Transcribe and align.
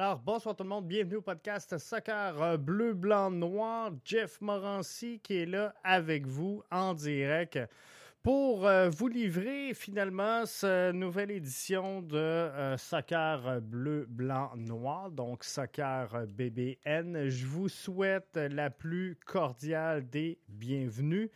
Alors, 0.00 0.20
bonsoir 0.20 0.54
tout 0.54 0.62
le 0.62 0.68
monde, 0.68 0.86
bienvenue 0.86 1.16
au 1.16 1.22
podcast 1.22 1.76
Soccer 1.76 2.40
euh, 2.40 2.56
Bleu, 2.56 2.94
Blanc, 2.94 3.32
Noir. 3.32 3.90
Jeff 4.04 4.40
Morancy 4.40 5.18
qui 5.18 5.38
est 5.38 5.46
là 5.46 5.74
avec 5.82 6.24
vous 6.24 6.62
en 6.70 6.94
direct 6.94 7.58
pour 8.22 8.64
euh, 8.64 8.90
vous 8.90 9.08
livrer 9.08 9.74
finalement 9.74 10.46
cette 10.46 10.94
nouvelle 10.94 11.32
édition 11.32 12.00
de 12.00 12.16
euh, 12.16 12.76
Soccer 12.76 13.60
Bleu, 13.60 14.06
Blanc, 14.08 14.52
Noir, 14.54 15.10
donc 15.10 15.42
Soccer 15.42 16.28
BBN. 16.28 17.28
Je 17.28 17.44
vous 17.44 17.68
souhaite 17.68 18.36
la 18.36 18.70
plus 18.70 19.18
cordiale 19.26 20.08
des 20.08 20.38
bienvenues. 20.46 21.28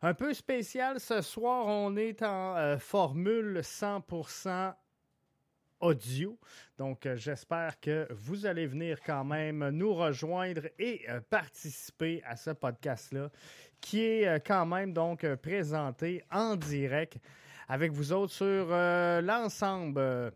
Un 0.00 0.14
peu 0.14 0.32
spécial 0.32 1.00
ce 1.00 1.20
soir, 1.20 1.66
on 1.66 1.94
est 1.96 2.22
en 2.22 2.78
formule 2.78 3.58
100% 3.58 4.72
audio. 5.86 6.36
Donc, 6.78 7.06
euh, 7.06 7.16
j'espère 7.16 7.78
que 7.80 8.08
vous 8.10 8.44
allez 8.44 8.66
venir 8.66 8.98
quand 9.04 9.24
même 9.24 9.68
nous 9.70 9.94
rejoindre 9.94 10.62
et 10.78 11.02
euh, 11.08 11.20
participer 11.20 12.22
à 12.24 12.36
ce 12.36 12.50
podcast-là, 12.50 13.30
qui 13.80 14.00
est 14.00 14.26
euh, 14.26 14.38
quand 14.44 14.66
même 14.66 14.92
donc 14.92 15.26
présenté 15.36 16.24
en 16.30 16.56
direct 16.56 17.18
avec 17.68 17.92
vous 17.92 18.12
autres 18.12 18.32
sur 18.32 18.68
l'ensemble 18.68 20.32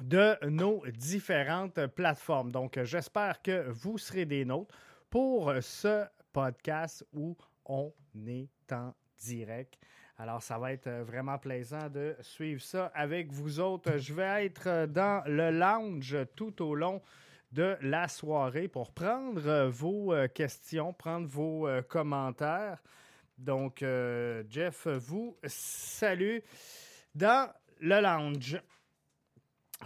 de 0.00 0.48
nos 0.48 0.82
différentes 0.86 1.86
plateformes. 1.88 2.50
Donc, 2.50 2.82
j'espère 2.84 3.42
que 3.42 3.68
vous 3.68 3.98
serez 3.98 4.24
des 4.24 4.46
nôtres 4.46 4.74
pour 5.10 5.52
ce 5.60 6.06
podcast 6.32 7.04
où 7.12 7.36
on 7.66 7.92
est 8.26 8.48
en 8.72 8.94
direct. 9.18 9.78
Alors, 10.22 10.42
ça 10.42 10.58
va 10.58 10.70
être 10.74 10.86
euh, 10.86 11.02
vraiment 11.02 11.38
plaisant 11.38 11.88
de 11.88 12.14
suivre 12.20 12.60
ça 12.60 12.92
avec 12.94 13.32
vous 13.32 13.58
autres. 13.58 13.96
Je 13.96 14.12
vais 14.12 14.44
être 14.44 14.66
euh, 14.66 14.86
dans 14.86 15.22
le 15.24 15.50
lounge 15.50 16.14
tout 16.36 16.62
au 16.62 16.74
long 16.74 17.00
de 17.52 17.78
la 17.80 18.06
soirée 18.06 18.68
pour 18.68 18.92
prendre 18.92 19.46
euh, 19.46 19.70
vos 19.70 20.12
questions, 20.34 20.92
prendre 20.92 21.26
vos 21.26 21.66
commentaires. 21.88 22.82
Donc, 23.38 23.82
Jeff 24.50 24.86
vous 24.86 25.38
salue 25.46 26.40
dans 27.14 27.50
le 27.80 28.02
lounge. 28.02 28.60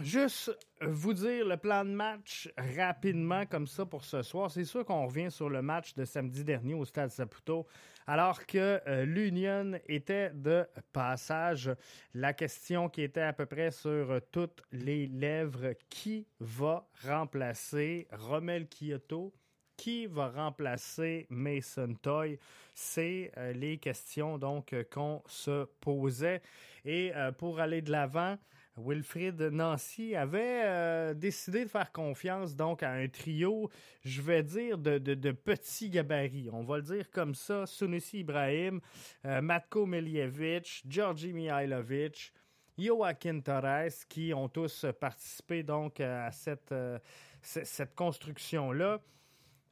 Juste 0.01 0.51
vous 0.87 1.13
dire 1.13 1.45
le 1.45 1.57
plan 1.57 1.83
de 1.83 1.91
match 1.91 2.49
rapidement 2.77 3.45
comme 3.45 3.67
ça 3.67 3.85
pour 3.85 4.03
ce 4.03 4.21
soir. 4.21 4.51
C'est 4.51 4.65
sûr 4.65 4.85
qu'on 4.85 5.05
revient 5.05 5.31
sur 5.31 5.49
le 5.49 5.61
match 5.61 5.95
de 5.95 6.05
samedi 6.05 6.43
dernier 6.43 6.73
au 6.73 6.85
Stade 6.85 7.11
Saputo. 7.11 7.65
Alors 8.07 8.45
que 8.45 8.79
euh, 8.87 9.03
l'Union 9.05 9.79
était 9.87 10.29
de 10.29 10.67
passage, 10.93 11.71
la 12.13 12.33
question 12.33 12.87
qui 12.87 13.01
était 13.01 13.21
à 13.21 13.33
peu 13.33 13.47
près 13.47 13.71
sur 13.71 13.89
euh, 13.89 14.19
toutes 14.31 14.61
les 14.71 15.07
lèvres, 15.07 15.73
qui 15.89 16.27
va 16.39 16.87
remplacer 17.03 18.07
Romel 18.11 18.67
Kyoto? 18.67 19.33
Qui 19.75 20.05
va 20.05 20.29
remplacer 20.29 21.25
Mason 21.29 21.95
Toy? 22.01 22.37
C'est 22.73 23.31
euh, 23.37 23.53
les 23.53 23.77
questions 23.77 24.37
donc 24.37 24.75
qu'on 24.91 25.23
se 25.25 25.65
posait. 25.81 26.41
Et 26.85 27.11
pour 27.39 27.59
aller 27.59 27.81
de 27.81 27.91
l'avant, 27.91 28.37
Wilfrid 28.77 29.41
Nancy 29.41 30.15
avait 30.15 30.63
euh, 30.65 31.13
décidé 31.13 31.63
de 31.63 31.69
faire 31.69 31.91
confiance 31.91 32.55
donc 32.55 32.83
à 32.83 32.91
un 32.91 33.07
trio, 33.07 33.69
je 34.03 34.21
vais 34.21 34.43
dire, 34.43 34.77
de, 34.77 34.97
de, 34.97 35.31
petits 35.31 35.89
gabarits. 35.89 36.49
On 36.51 36.63
va 36.63 36.77
le 36.77 36.83
dire 36.83 37.09
comme 37.09 37.35
ça. 37.35 37.65
Sunusi 37.65 38.19
Ibrahim, 38.19 38.81
euh, 39.25 39.41
Matko 39.41 39.85
Miljevic, 39.85 40.83
Georgi 40.87 41.31
Mihailovic, 41.31 42.33
Joaquin 42.77 43.39
Torres, 43.39 44.05
qui 44.09 44.33
ont 44.33 44.49
tous 44.49 44.85
participé 44.99 45.63
donc 45.63 45.99
à 45.99 46.31
cette, 46.31 46.71
euh, 46.71 46.99
cette 47.41 47.95
construction-là. 47.95 48.99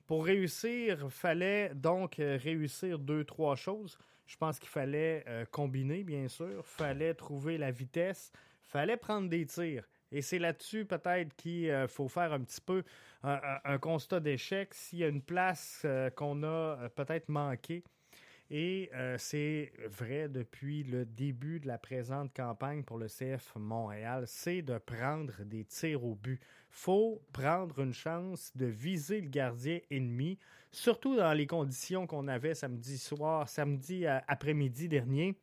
Pour 0.07 0.25
réussir, 0.25 1.11
fallait 1.11 1.73
donc 1.73 2.19
euh, 2.19 2.37
réussir 2.41 2.99
deux, 2.99 3.23
trois 3.23 3.55
choses. 3.55 3.97
Je 4.25 4.37
pense 4.37 4.59
qu'il 4.59 4.69
fallait 4.69 5.23
euh, 5.27 5.45
combiner, 5.51 6.03
bien 6.03 6.27
sûr. 6.27 6.65
fallait 6.65 7.13
trouver 7.13 7.57
la 7.57 7.71
vitesse. 7.71 8.31
Fallait 8.73 8.97
prendre 8.97 9.29
des 9.29 9.45
tirs. 9.45 9.87
Et 10.11 10.21
c'est 10.21 10.39
là-dessus 10.39 10.85
peut-être 10.85 11.33
qu'il 11.35 11.69
euh, 11.69 11.87
faut 11.87 12.07
faire 12.07 12.33
un 12.33 12.41
petit 12.41 12.61
peu 12.61 12.83
un, 13.23 13.33
un- 13.43 13.59
un 13.63 13.77
constat 13.79 14.19
d'échec. 14.19 14.73
S'il 14.73 14.99
y 14.99 15.03
a 15.03 15.07
une 15.07 15.21
place 15.23 15.81
euh, 15.85 16.09
qu'on 16.09 16.43
a 16.43 16.47
euh, 16.47 16.89
peut-être 16.89 17.29
manquée, 17.29 17.83
et 18.51 18.89
euh, 18.93 19.17
c'est 19.17 19.71
vrai 19.87 20.27
depuis 20.29 20.83
le 20.83 21.05
début 21.05 21.59
de 21.59 21.67
la 21.67 21.77
présente 21.79 22.33
campagne 22.35 22.83
pour 22.83 22.97
le 22.99 23.07
CF 23.07 23.53
Montréal, 23.55 24.25
c'est 24.27 24.61
de 24.61 24.77
prendre 24.77 25.33
des 25.45 25.65
tirs 25.65 26.03
au 26.03 26.15
but. 26.15 26.39
faut 26.69 27.21
prendre 27.31 27.79
une 27.79 27.93
chance 27.93 28.51
de 28.55 28.65
viser 28.67 29.21
le 29.21 29.29
gardien 29.29 29.79
ennemi, 29.89 30.37
surtout 30.71 31.15
dans 31.15 31.33
les 31.33 31.47
conditions 31.47 32.05
qu'on 32.05 32.27
avait 32.27 32.53
samedi 32.53 32.97
soir, 32.99 33.47
samedi 33.49 34.05
euh, 34.05 34.19
après-midi 34.27 34.87
dernier, 34.89 35.35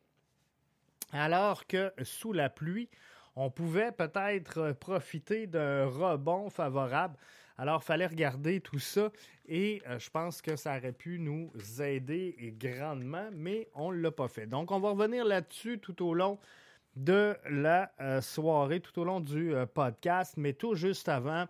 alors 1.11 1.67
que 1.67 1.91
sous 2.03 2.31
la 2.33 2.49
pluie, 2.49 2.89
on 3.35 3.49
pouvait 3.49 3.91
peut-être 3.91 4.57
euh, 4.59 4.73
profiter 4.73 5.47
d'un 5.47 5.85
rebond 5.85 6.49
favorable. 6.49 7.15
Alors, 7.57 7.81
il 7.83 7.85
fallait 7.85 8.07
regarder 8.07 8.59
tout 8.59 8.79
ça 8.79 9.11
et 9.47 9.81
euh, 9.87 9.99
je 9.99 10.09
pense 10.09 10.41
que 10.41 10.55
ça 10.55 10.77
aurait 10.77 10.91
pu 10.91 11.19
nous 11.19 11.51
aider 11.81 12.55
grandement, 12.59 13.29
mais 13.33 13.69
on 13.75 13.91
ne 13.91 13.97
l'a 13.97 14.11
pas 14.11 14.27
fait. 14.27 14.47
Donc, 14.47 14.71
on 14.71 14.79
va 14.79 14.89
revenir 14.89 15.25
là-dessus 15.25 15.79
tout 15.79 16.03
au 16.03 16.13
long 16.13 16.39
de 16.95 17.37
la 17.49 17.91
euh, 18.01 18.19
soirée, 18.19 18.79
tout 18.81 18.99
au 18.99 19.03
long 19.05 19.21
du 19.21 19.53
podcast, 19.73 20.33
mais 20.37 20.53
tout 20.53 20.75
juste 20.75 21.07
avant, 21.07 21.45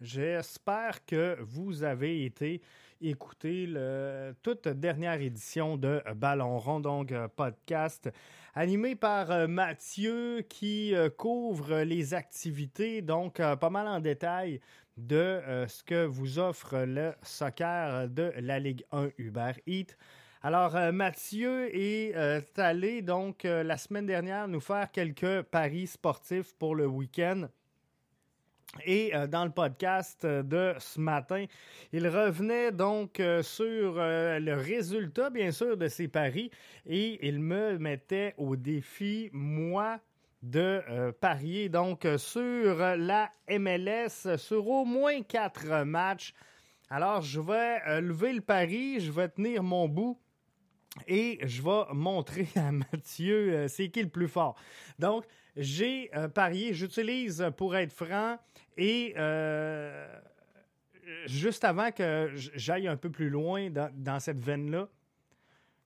j'espère 0.00 1.04
que 1.04 1.38
vous 1.42 1.84
avez 1.84 2.24
été 2.24 2.60
écouter 3.00 3.66
le, 3.66 4.34
toute 4.42 4.68
dernière 4.68 5.20
édition 5.20 5.76
de 5.76 6.02
Ballon 6.14 6.58
rond, 6.58 6.80
donc 6.80 7.12
euh, 7.12 7.28
podcast 7.28 8.10
animé 8.54 8.94
par 8.94 9.30
euh, 9.30 9.46
Mathieu 9.46 10.42
qui 10.48 10.94
euh, 10.94 11.08
couvre 11.08 11.80
les 11.80 12.14
activités, 12.14 13.02
donc 13.02 13.36
pas 13.36 13.70
mal 13.70 13.86
en 13.86 14.00
détail 14.00 14.60
de 14.96 15.40
ce 15.66 15.82
que 15.82 16.04
vous 16.04 16.38
offre 16.38 16.76
le 16.80 17.14
soccer 17.22 18.08
de 18.08 18.32
la 18.38 18.58
Ligue 18.58 18.84
1 18.92 19.08
Uber 19.16 19.52
Eats. 19.66 19.94
Alors, 20.42 20.74
Mathieu 20.92 21.74
est 21.74 22.14
allé 22.58 23.00
donc 23.00 23.44
la 23.44 23.78
semaine 23.78 24.04
dernière 24.04 24.46
nous 24.46 24.60
faire 24.60 24.90
quelques 24.90 25.42
paris 25.42 25.86
sportifs 25.86 26.54
pour 26.58 26.74
le 26.74 26.86
week-end. 26.86 27.48
Et 28.84 29.14
euh, 29.14 29.26
dans 29.26 29.44
le 29.44 29.50
podcast 29.50 30.24
euh, 30.24 30.42
de 30.42 30.74
ce 30.78 31.00
matin, 31.00 31.44
il 31.92 32.06
revenait 32.06 32.70
donc 32.70 33.18
euh, 33.18 33.42
sur 33.42 33.94
le 33.96 34.54
résultat, 34.54 35.30
bien 35.30 35.50
sûr, 35.50 35.76
de 35.76 35.88
ses 35.88 36.08
paris 36.08 36.50
et 36.86 37.26
il 37.26 37.40
me 37.40 37.78
mettait 37.78 38.34
au 38.38 38.56
défi, 38.56 39.28
moi, 39.32 39.98
de 40.42 41.12
parier 41.20 41.68
donc 41.68 42.06
sur 42.16 42.78
la 42.78 43.30
MLS 43.50 44.38
sur 44.38 44.66
au 44.68 44.86
moins 44.86 45.20
quatre 45.22 45.84
matchs. 45.84 46.32
Alors, 46.88 47.20
je 47.20 47.40
vais 47.40 48.00
lever 48.00 48.32
le 48.32 48.40
pari, 48.40 49.00
je 49.00 49.12
vais 49.12 49.28
tenir 49.28 49.62
mon 49.62 49.86
bout 49.86 50.18
et 51.06 51.38
je 51.42 51.60
vais 51.60 51.92
montrer 51.92 52.48
à 52.56 52.72
Mathieu 52.72 53.66
c'est 53.68 53.90
qui 53.90 54.02
le 54.02 54.08
plus 54.08 54.28
fort. 54.28 54.56
Donc, 54.98 55.26
j'ai 55.56 56.10
euh, 56.16 56.28
parié, 56.28 56.74
j'utilise 56.74 57.50
pour 57.56 57.76
être 57.76 57.92
franc 57.92 58.38
et 58.76 59.14
euh, 59.16 60.06
juste 61.26 61.64
avant 61.64 61.90
que 61.90 62.30
j'aille 62.34 62.88
un 62.88 62.96
peu 62.96 63.10
plus 63.10 63.30
loin 63.30 63.68
dans, 63.70 64.20
cette 64.20 64.40
veine-là, 64.40 64.88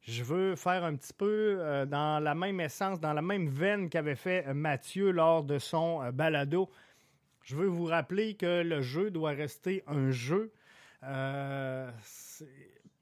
je 0.02 0.22
veux 0.22 0.55
faire 0.55 0.84
un 0.84 0.94
petit 0.96 1.14
peu 1.14 1.56
euh, 1.58 1.87
dans 1.87 2.22
la 2.22 2.34
même 2.34 2.61
essence, 2.61 3.00
dans 3.00 3.14
la 3.14 3.22
même 3.22 3.49
veine 3.49 3.88
qu'avait 3.88 4.16
fait 4.16 4.52
Mathieu 4.52 5.11
lors 5.11 5.44
de 5.44 5.58
son 5.58 6.11
balado. 6.12 6.70
Je 7.43 7.56
veux 7.56 7.66
vous 7.66 7.87
rappeler 7.87 8.34
que 8.34 8.62
le 8.62 8.81
jeu 8.82 9.11
doit 9.11 9.31
rester 9.31 9.82
un 9.87 10.11
jeu. 10.11 10.52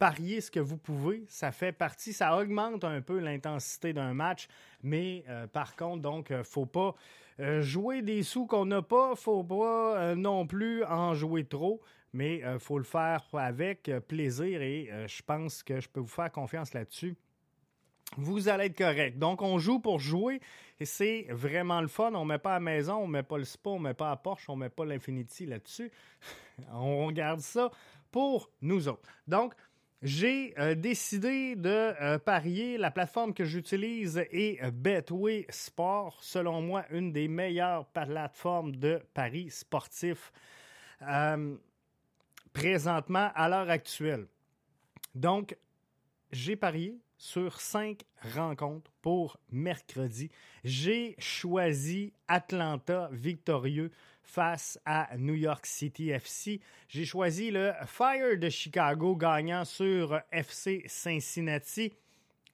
Parier 0.03 0.41
ce 0.41 0.51
que 0.51 0.59
vous 0.59 0.79
pouvez, 0.79 1.23
ça 1.29 1.53
fait 1.53 1.71
partie, 1.71 2.13
ça 2.13 2.37
augmente 2.37 2.83
un 2.83 3.01
peu 3.01 3.21
l'intensité 3.21 3.93
d'un 3.93 4.15
match, 4.15 4.49
mais 4.83 5.23
euh, 5.29 5.47
par 5.47 5.77
contre, 5.77 6.03
donc, 6.03 6.33
euh, 6.33 6.43
faut 6.43 6.67
pas 6.67 6.97
euh, 7.39 7.63
jouer 7.63 8.03
des 8.03 8.25
sous 8.25 8.47
qu'on 8.47 8.67
n'a 8.67 8.83
pas, 8.83 9.15
faut 9.15 9.45
pas 9.45 10.17
non 10.17 10.45
plus 10.45 10.83
en 10.83 11.15
jouer 11.15 11.45
trop, 11.45 11.81
mais 12.13 12.43
faut 12.59 12.79
le 12.79 12.85
faire 12.85 13.23
avec 13.33 13.93
plaisir 14.09 14.61
et 14.61 14.91
je 15.07 15.23
pense 15.23 15.63
que 15.63 15.79
je 15.79 15.89
peux 15.89 16.01
vous 16.01 16.09
faire 16.09 16.33
confiance 16.33 16.75
là-dessus 16.75 17.17
vous 18.19 18.51
allez 18.51 18.67
être 18.67 18.77
correct. 18.77 19.19
Donc, 19.19 19.41
on 19.41 19.59
joue 19.59 19.79
pour 19.79 19.99
jouer 19.99 20.43
et 20.79 20.85
c'est 20.85 21.29
vraiment 21.31 21.81
le 21.81 21.89
fun. 21.89 22.13
On 22.13 22.25
ne 22.25 22.29
met 22.29 22.39
pas 22.39 22.51
à 22.51 22.55
la 22.55 22.61
maison, 22.61 22.97
on 22.97 23.07
ne 23.07 23.13
met 23.13 23.23
pas 23.23 23.39
le 23.39 23.45
spa, 23.45 23.71
on 23.71 23.79
ne 23.79 23.85
met 23.85 23.95
pas 23.95 24.11
à 24.11 24.17
Porsche, 24.17 24.51
on 24.51 24.57
ne 24.57 24.61
met 24.61 24.69
pas 24.69 24.85
l'Infinity 24.85 25.47
là-dessus. 25.47 25.91
on 26.75 27.11
garde 27.11 27.41
ça 27.41 27.71
pour 28.11 28.51
nous 28.61 28.87
autres. 28.87 29.09
Donc, 29.27 29.55
j'ai 30.03 30.53
euh, 30.59 30.75
décidé 30.75 31.55
de 31.55 31.69
euh, 31.69 32.19
parier. 32.19 32.77
La 32.77 32.91
plateforme 32.91 33.33
que 33.33 33.45
j'utilise 33.45 34.19
est 34.19 34.61
euh, 34.61 34.73
Betway 34.73 35.47
Sport. 35.49 36.19
Selon 36.23 36.61
moi, 36.61 36.85
une 36.91 37.13
des 37.13 37.29
meilleures 37.29 37.87
plateformes 37.87 38.75
de 38.77 39.01
paris 39.15 39.51
sportifs 39.51 40.33
présentement 42.53 43.33
à 43.35 43.49
l'heure 43.49 43.71
actuelle. 43.71 44.29
Donc, 45.17 45.57
j'ai 46.31 46.55
parié 46.55 46.97
sur 47.17 47.61
cinq 47.61 48.05
rencontres 48.35 48.93
pour 49.03 49.37
mercredi. 49.51 50.31
J'ai 50.63 51.17
choisi 51.19 52.13
Atlanta 52.29 53.09
victorieux 53.11 53.91
face 54.23 54.79
à 54.85 55.11
New 55.19 55.35
York 55.35 55.67
City 55.67 56.11
FC. 56.11 56.61
J'ai 56.89 57.05
choisi 57.05 57.51
le 57.51 57.73
Fire 57.87 58.39
de 58.39 58.49
Chicago 58.49 59.17
gagnant 59.17 59.65
sur 59.65 60.21
FC 60.31 60.85
Cincinnati. 60.87 61.93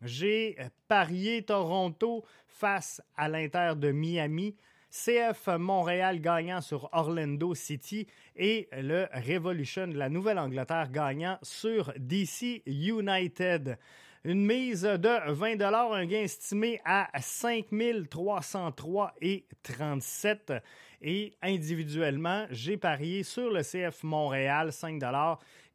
J'ai 0.03 0.57
parié 0.87 1.43
Toronto 1.43 2.25
face 2.47 3.03
à 3.17 3.29
l'Inter 3.29 3.73
de 3.77 3.91
Miami. 3.91 4.57
CF 4.91 5.49
Montréal 5.59 6.21
gagnant 6.21 6.63
sur 6.63 6.89
Orlando 6.93 7.55
City 7.55 8.07
et 8.37 8.69
le 8.73 9.07
Revolution 9.13 9.87
de 9.87 9.99
la 9.99 10.09
Nouvelle-Angleterre 10.09 10.91
gagnant 10.91 11.39
sur 11.43 11.93
DC 11.99 12.63
United. 12.67 13.79
Une 14.25 14.45
mise 14.45 14.83
de 14.83 15.31
20 15.33 15.61
un 15.61 16.07
gain 16.07 16.23
estimé 16.23 16.81
à 16.85 17.09
5 17.21 17.67
303 18.11 19.15
et 19.21 19.45
37 19.63 20.53
et 21.01 21.33
individuellement, 21.43 22.47
j'ai 22.51 22.77
parié 22.77 23.23
sur 23.23 23.51
le 23.51 23.63
CF 23.63 24.03
Montréal 24.03 24.73
5 24.73 25.01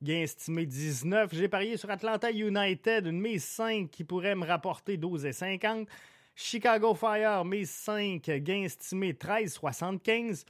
gain 0.03 0.21
estimé 0.21 0.65
19. 0.65 1.33
J'ai 1.33 1.47
parié 1.47 1.77
sur 1.77 1.89
Atlanta 1.89 2.29
United 2.29 3.07
une 3.07 3.21
mise 3.21 3.45
5 3.45 3.89
qui 3.89 4.03
pourrait 4.03 4.35
me 4.35 4.45
rapporter 4.45 4.97
12 4.97 5.25
et 5.25 5.31
50. 5.31 5.87
Chicago 6.35 6.93
Fire, 6.93 7.45
mise 7.45 7.69
5, 7.69 8.21
gain 8.41 8.63
estimé 8.63 9.13
13,75. 9.13 10.45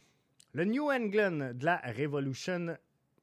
Le 0.53 0.65
New 0.65 0.89
England 0.89 1.53
de 1.53 1.65
la 1.65 1.81
Revolution, 1.97 2.75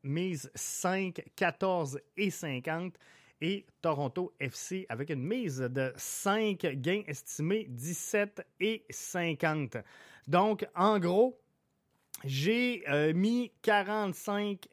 mise 0.05 0.51
5, 0.55 1.23
14 1.35 2.01
et 2.17 2.31
50. 2.31 2.95
Et 3.43 3.65
Toronto 3.81 4.35
FC 4.39 4.85
avec 4.91 5.09
une 5.09 5.23
mise 5.23 5.59
de 5.59 5.93
5, 5.97 6.59
gain 6.75 7.03
estimé 7.07 7.67
17 7.71 8.47
et 8.61 8.85
50. 8.91 9.79
Donc, 10.31 10.65
en 10.77 11.01
gros, 11.01 11.37
j'ai 12.23 12.85
euh, 12.89 13.13
mis 13.13 13.51
45 13.63 14.69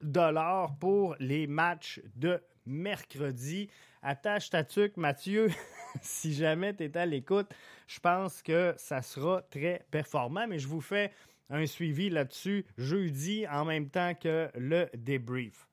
dollars 0.00 0.76
pour 0.78 1.16
les 1.18 1.48
matchs 1.48 2.00
de 2.14 2.40
mercredi. 2.64 3.68
Attache 4.02 4.50
ta 4.50 4.62
tuque, 4.62 4.96
Mathieu. 4.96 5.50
si 6.00 6.32
jamais 6.32 6.76
tu 6.76 6.84
es 6.84 6.96
à 6.96 7.06
l'écoute, 7.06 7.48
je 7.88 7.98
pense 7.98 8.40
que 8.40 8.72
ça 8.76 9.02
sera 9.02 9.42
très 9.42 9.84
performant, 9.90 10.46
mais 10.46 10.60
je 10.60 10.68
vous 10.68 10.80
fais 10.80 11.10
un 11.50 11.66
suivi 11.66 12.08
là-dessus 12.08 12.64
jeudi 12.78 13.48
en 13.48 13.64
même 13.64 13.90
temps 13.90 14.14
que 14.14 14.48
le 14.54 14.88
débrief. 14.96 15.66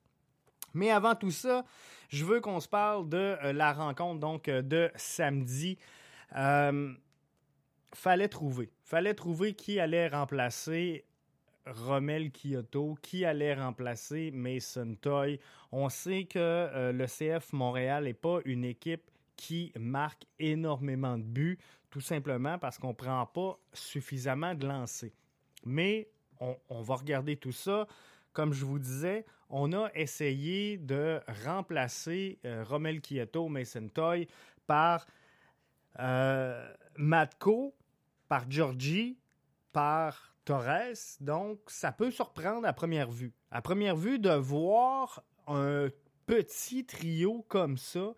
Mais 0.73 0.89
avant 0.89 1.13
tout 1.13 1.29
ça, 1.29 1.63
je 2.09 2.25
veux 2.25 2.41
qu'on 2.41 2.59
se 2.59 2.67
parle 2.67 3.07
de 3.07 3.37
euh, 3.43 3.53
la 3.53 3.71
rencontre 3.71 4.19
donc 4.19 4.47
euh, 4.47 4.63
de 4.63 4.89
samedi. 4.95 5.77
Fallait 7.93 8.27
trouver. 8.29 8.69
Fallait 8.83 9.13
trouver 9.13 9.53
qui 9.53 9.79
allait 9.79 10.07
remplacer 10.07 11.05
Romel 11.65 12.31
Kyoto, 12.31 12.97
qui 13.01 13.25
allait 13.25 13.53
remplacer 13.53 14.31
Mason 14.31 14.95
Toy. 14.99 15.39
On 15.71 15.89
sait 15.89 16.25
que 16.25 16.39
euh, 16.39 16.91
le 16.91 17.05
CF 17.05 17.53
Montréal 17.53 18.05
n'est 18.05 18.13
pas 18.13 18.39
une 18.45 18.65
équipe 18.65 19.09
qui 19.35 19.71
marque 19.79 20.25
énormément 20.39 21.17
de 21.17 21.23
buts, 21.23 21.59
tout 21.89 22.01
simplement 22.01 22.57
parce 22.57 22.77
qu'on 22.77 22.89
ne 22.89 22.93
prend 22.93 23.25
pas 23.25 23.59
suffisamment 23.73 24.55
de 24.55 24.67
lancers. 24.67 25.11
Mais 25.65 26.09
on, 26.39 26.81
va 26.81 26.95
regarder 26.95 27.37
tout 27.37 27.51
ça. 27.51 27.87
Comme 28.33 28.53
je 28.53 28.65
vous 28.65 28.79
disais, 28.79 29.25
on 29.49 29.73
a 29.73 29.89
essayé 29.93 30.77
de 30.77 31.19
remplacer 31.45 32.39
euh, 32.45 32.63
Romel 32.63 33.01
Kyoto, 33.01 33.47
Mason 33.47 33.87
Toy 33.89 34.27
par 34.65 35.05
euh, 35.99 36.73
Matko, 36.97 37.75
par 38.31 38.49
Georgie, 38.49 39.17
par 39.73 40.33
Torres. 40.45 41.19
Donc, 41.19 41.59
ça 41.67 41.91
peut 41.91 42.11
surprendre 42.11 42.65
à 42.65 42.71
première 42.71 43.11
vue. 43.11 43.33
À 43.51 43.61
première 43.61 43.97
vue, 43.97 44.19
de 44.19 44.29
voir 44.29 45.21
un 45.47 45.89
petit 46.27 46.85
trio 46.85 47.45
comme 47.49 47.75
ça 47.77 48.13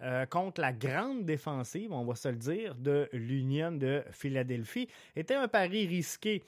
euh, 0.00 0.24
contre 0.24 0.62
la 0.62 0.72
grande 0.72 1.26
défensive, 1.26 1.92
on 1.92 2.06
va 2.06 2.14
se 2.14 2.28
le 2.28 2.36
dire, 2.36 2.74
de 2.74 3.10
l'Union 3.12 3.72
de 3.72 4.02
Philadelphie, 4.12 4.88
était 5.14 5.34
un 5.34 5.46
pari 5.46 5.86
risqué 5.86 6.42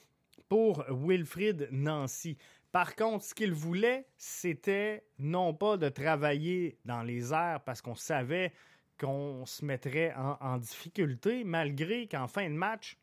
pour 0.49 0.83
Wilfrid 0.89 1.67
Nancy. 1.71 2.35
Par 2.71 2.95
contre, 2.95 3.25
ce 3.25 3.35
qu'il 3.35 3.53
voulait, 3.53 4.07
c'était 4.17 5.05
non 5.19 5.53
pas 5.53 5.77
de 5.77 5.89
travailler 5.89 6.79
dans 6.83 7.03
les 7.03 7.31
airs 7.31 7.61
parce 7.63 7.79
qu'on 7.79 7.93
savait 7.93 8.53
qu'on 8.99 9.45
se 9.45 9.63
mettrait 9.63 10.15
en, 10.15 10.35
en 10.41 10.57
difficulté, 10.57 11.43
malgré 11.43 12.07
qu'en 12.07 12.27
fin 12.27 12.49
de 12.49 12.55
match, 12.55 12.97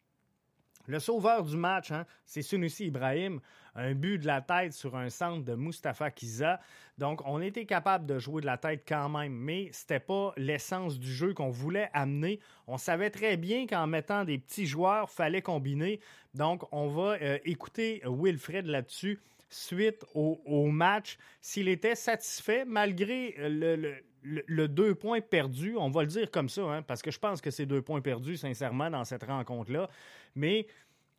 le 0.87 0.99
sauveur 0.99 1.45
du 1.45 1.57
match, 1.57 1.91
hein, 1.91 2.05
c'est 2.25 2.43
Sunusi 2.43 2.87
Ibrahim, 2.87 3.41
un 3.75 3.95
but 3.95 4.19
de 4.19 4.27
la 4.27 4.41
tête 4.41 4.73
sur 4.73 4.97
un 4.97 5.09
centre 5.11 5.45
de 5.45 5.55
Mustapha 5.55 6.11
Kiza. 6.11 6.61
Donc, 6.99 7.23
on 7.25 7.41
était 7.41 7.67
capable 7.67 8.07
de 8.07 8.19
jouer 8.19 8.41
de 8.41 8.47
la 8.47 8.59
tête 8.59 8.85
quand 8.87 9.09
même, 9.09 9.33
mais 9.33 9.71
c'était 9.73 10.01
pas 10.01 10.33
l'essence 10.37 10.99
du 10.99 11.13
jeu 11.13 11.33
qu'on 11.35 11.51
voulait 11.51 11.89
amener. 11.93 12.41
On 12.67 12.77
savait 12.77 13.11
très 13.11 13.37
bien 13.37 13.67
qu'en 13.67 13.87
mettant 13.87 14.25
des 14.25 14.39
petits 14.39 14.67
joueurs, 14.67 15.11
fallait 15.11 15.43
combiner. 15.43 16.01
Donc, 16.35 16.63
on 16.73 16.89
va 16.89 17.17
euh, 17.23 17.39
écouter 17.45 18.03
Wilfred 18.05 18.67
là-dessus 18.67 19.21
suite 19.49 20.05
au, 20.15 20.67
match. 20.67 21.19
S'il 21.41 21.69
était 21.69 21.97
satisfait, 21.97 22.65
malgré 22.65 23.35
le, 23.37 23.97
le 24.23 24.69
deux 24.69 24.95
points 24.95 25.21
perdus, 25.21 25.77
on 25.77 25.91
va 25.91 26.03
le 26.03 26.07
dire 26.07 26.31
comme 26.31 26.49
ça, 26.49 26.63
hein, 26.63 26.83
parce 26.83 27.03
que 27.03 27.11
je 27.11 27.19
pense 27.19 27.41
que 27.41 27.51
c'est 27.51 27.67
deux 27.67 27.83
points 27.83 28.01
perdus, 28.01 28.37
sincèrement, 28.37 28.91
dans 28.91 29.05
cette 29.05 29.25
rencontre-là. 29.25 29.89
Mais 30.35 30.67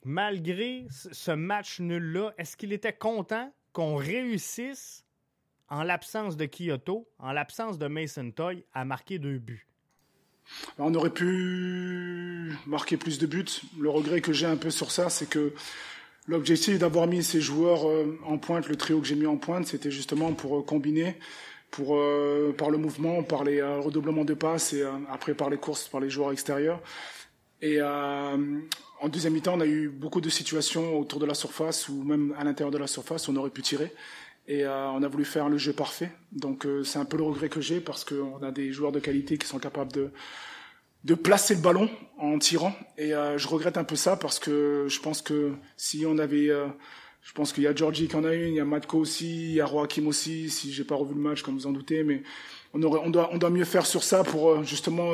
malgré 0.04 0.86
ce 0.90 1.32
match 1.32 1.80
nul-là, 1.80 2.34
est-ce 2.38 2.58
qu'il 2.58 2.74
était 2.74 2.94
content 2.94 3.54
qu'on 3.74 3.96
réussisse 3.96 5.06
en 5.70 5.84
l'absence 5.84 6.36
de 6.36 6.46
Kyoto, 6.46 7.08
en 7.20 7.32
l'absence 7.32 7.78
de 7.78 7.88
Mason 7.88 8.32
Toy, 8.32 8.66
a 8.74 8.84
marqué 8.84 9.20
deux 9.20 9.38
buts? 9.38 9.68
On 10.78 10.94
aurait 10.96 11.14
pu 11.14 12.54
marquer 12.66 12.98
plus 12.98 13.20
de 13.20 13.26
buts. 13.26 13.46
Le 13.80 13.90
regret 13.90 14.22
que 14.22 14.34
j'ai 14.34 14.46
un 14.46 14.58
peu 14.58 14.70
sur 14.70 14.92
ça, 14.92 15.10
c'est 15.10 15.30
que 15.30 15.54
l'objectif 16.28 16.78
d'avoir 16.80 17.08
mis 17.08 17.24
ces 17.24 17.42
joueurs 17.42 17.88
euh, 17.88 18.20
en 18.26 18.38
pointe, 18.38 18.68
le 18.68 18.76
trio 18.76 19.00
que 19.00 19.08
j'ai 19.08 19.16
mis 19.16 19.28
en 19.28 19.38
pointe, 19.38 19.68
c'était 19.68 19.92
justement 19.92 20.34
pour 20.34 20.60
euh, 20.60 20.62
combiner, 20.62 21.18
pour 21.70 21.96
euh, 21.96 22.54
par 22.58 22.70
le 22.70 22.78
mouvement, 22.78 23.24
par 23.24 23.44
les 23.44 23.62
redoublements 23.62 24.26
de 24.26 24.34
passes 24.34 24.74
et 24.74 24.84
après 25.10 25.34
par 25.34 25.50
les 25.50 25.58
courses, 25.58 25.88
par 25.88 26.02
les 26.02 26.10
joueurs 26.10 26.32
extérieurs. 26.32 26.82
Et 27.62 27.82
en 27.82 29.10
deuxième 29.10 29.34
mi-temps, 29.34 29.54
on 29.56 29.62
a 29.62 29.66
eu 29.66 29.90
beaucoup 29.90 30.22
de 30.22 30.30
situations 30.30 30.98
autour 30.98 31.20
de 31.20 31.26
la 31.26 31.34
surface 31.34 31.90
ou 31.90 32.04
même 32.04 32.36
à 32.38 32.44
l'intérieur 32.44 32.72
de 32.72 32.78
la 32.78 32.88
surface, 32.88 33.28
où 33.28 33.32
on 33.32 33.36
aurait 33.36 33.50
pu 33.50 33.62
tirer. 33.62 33.94
Et 34.48 34.66
on 34.66 35.04
a 35.04 35.08
voulu 35.08 35.26
faire 35.26 35.48
le 35.48 35.58
jeu 35.58 35.74
parfait. 35.74 36.12
Donc 36.32 36.68
c'est 36.84 37.00
un 37.00 37.06
peu 37.06 37.18
le 37.18 37.24
regret 37.24 37.50
que 37.50 37.62
j'ai 37.62 37.80
parce 37.80 38.04
qu'on 38.04 38.42
a 38.42 38.52
des 38.52 38.72
joueurs 38.72 38.92
de 38.92 39.00
qualité 39.00 39.38
qui 39.38 39.48
sont 39.48 39.60
capables 39.60 39.92
de 39.92 40.12
de 41.04 41.16
placer 41.16 41.56
le 41.56 41.62
ballon 41.62 41.90
en 42.18 42.38
tirant. 42.38 42.74
Et 42.98 43.14
euh, 43.14 43.38
je 43.38 43.48
regrette 43.48 43.78
un 43.78 43.84
peu 43.84 43.96
ça 43.96 44.16
parce 44.16 44.40
que 44.40 44.86
je 44.88 45.00
pense 45.00 45.22
que 45.22 45.54
si 45.78 46.06
on 46.06 46.18
avait, 46.18 46.50
euh, 46.50 46.68
je 47.22 47.34
pense 47.34 47.54
qu'il 47.54 47.64
y 47.64 47.68
a 47.68 47.76
Georgie 47.76 48.08
qui 48.08 48.16
en 48.16 48.24
a 48.24 48.34
une, 48.34 48.54
il 48.54 48.58
y 48.58 48.60
a 48.60 48.66
Matko 48.66 49.00
aussi, 49.00 49.50
il 49.50 49.54
y 49.54 49.62
a 49.62 49.66
Joachim 49.66 50.08
aussi. 50.08 50.50
Si 50.50 50.72
j'ai 50.72 50.84
pas 50.84 50.96
revu 50.96 51.16
le 51.16 51.22
match, 51.22 51.42
comme 51.42 51.56
vous 51.56 51.68
en 51.68 51.72
doutez, 51.72 52.04
mais 52.04 52.24
on 52.74 52.80
doit, 52.80 53.04
on 53.04 53.38
doit 53.38 53.50
mieux 53.50 53.66
faire 53.66 53.86
sur 53.86 54.04
ça 54.04 54.24
pour 54.24 54.50
euh, 54.50 54.64
justement 54.64 55.14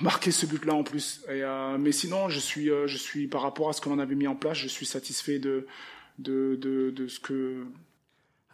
marquer 0.00 0.30
ce 0.30 0.46
but-là 0.46 0.74
en 0.74 0.82
plus. 0.82 1.24
Et, 1.28 1.42
mais 1.78 1.92
sinon, 1.92 2.28
je 2.28 2.40
suis, 2.40 2.66
je 2.66 2.96
suis 2.96 3.28
par 3.28 3.42
rapport 3.42 3.68
à 3.68 3.72
ce 3.72 3.80
que 3.80 3.88
l'on 3.88 3.98
avait 3.98 4.14
mis 4.14 4.26
en 4.26 4.36
place, 4.36 4.58
je 4.58 4.68
suis 4.68 4.86
satisfait 4.86 5.38
de, 5.38 5.66
de, 6.18 6.56
de, 6.56 7.08
ce 7.08 7.20
que 7.20 7.66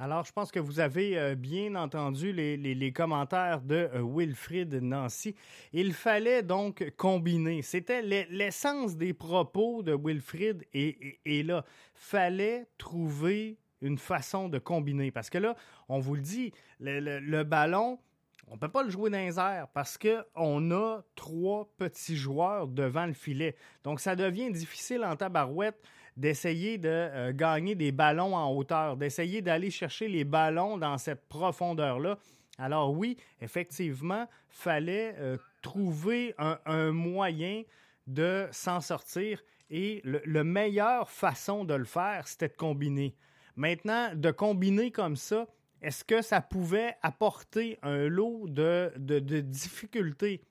alors, 0.02 0.24
je 0.24 0.32
pense 0.32 0.50
que 0.50 0.58
vous 0.58 0.80
avez 0.80 1.16
euh, 1.16 1.36
bien 1.36 1.76
entendu 1.76 2.32
les, 2.32 2.92
commentaires 2.92 3.60
de 3.60 3.88
euh, 3.94 4.02
Wilfrid 4.02 4.74
Nancy. 4.82 5.36
Il 5.72 5.92
fallait 5.92 6.42
donc 6.42 6.92
combiner. 6.96 7.62
C'était 7.62 8.02
l'essence 8.02 8.96
des 8.96 9.12
propos 9.12 9.84
de 9.84 9.94
Wilfrid 9.94 10.66
et, 10.74 11.20
et, 11.24 11.44
là, 11.44 11.64
fallait 11.94 12.66
trouver 12.78 13.58
une 13.80 13.96
façon 13.96 14.48
de 14.48 14.58
combiner. 14.58 15.12
Parce 15.12 15.30
que 15.30 15.38
là, 15.38 15.54
on 15.88 16.00
vous 16.00 16.16
le 16.16 16.20
dit, 16.20 16.52
le, 16.80 17.42
ballon, 17.44 18.00
on 18.49 18.54
ne 18.54 18.58
peut 18.58 18.68
pas 18.68 18.82
le 18.82 18.90
jouer 18.90 19.11
dans 19.11 19.18
les 19.18 19.66
parce 19.72 19.99
qu'on 19.99 20.70
a 20.70 21.00
trois 21.14 21.68
petits 21.78 22.16
joueurs 22.16 22.68
devant 22.68 23.06
le 23.06 23.14
filet. 23.14 23.56
Donc, 23.84 24.00
ça 24.00 24.14
devient 24.16 24.50
difficile 24.50 25.04
en 25.04 25.16
tabarouette 25.16 25.80
d'essayer 26.16 26.78
de 26.78 26.88
euh, 26.88 27.32
gagner 27.32 27.75
des 27.75 27.92
ballons 27.92 28.37
en 28.37 28.52
hauteur, 28.52 28.96
d'essayer 28.96 29.40
d'aller 29.40 29.70
chercher 29.70 30.08
les 30.08 30.25
ballons 30.25 30.76
dans 30.76 30.99
cette 30.99 31.26
profondeur-là. 31.28 32.18
Alors 32.58 32.92
oui, 32.92 33.16
effectivement, 33.40 34.28
fallait 34.49 35.14
euh, 35.18 35.38
trouver 35.62 36.34
un, 36.38 36.92
moyen 36.92 37.62
de 38.06 38.46
s'en 38.50 38.80
sortir 38.80 39.42
et 39.70 40.02
le, 40.04 40.44
meilleure 40.44 41.11
façon 41.11 41.64
de 41.64 41.72
le 41.72 41.84
faire, 41.84 42.28
c'était 42.28 42.49
de 42.49 42.56
combiner. 42.56 43.16
Maintenant, 43.56 44.11
de 44.14 44.30
combiner 44.30 44.90
comme 44.90 45.16
ça, 45.16 45.46
est-ce 45.82 46.04
que 46.04 46.22
ça 46.22 46.40
pouvait 46.40 46.96
apporter 47.02 47.78
un 47.82 48.08
lot 48.08 48.46
de, 48.46 48.92
difficultés 49.40 50.44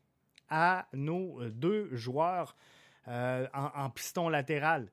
à 0.50 0.88
nos 0.94 1.42
deux 1.50 1.96
joueurs 1.96 2.56
euh, 3.08 3.48
en, 3.54 3.90
piston 3.90 4.28
latéral? 4.28 4.92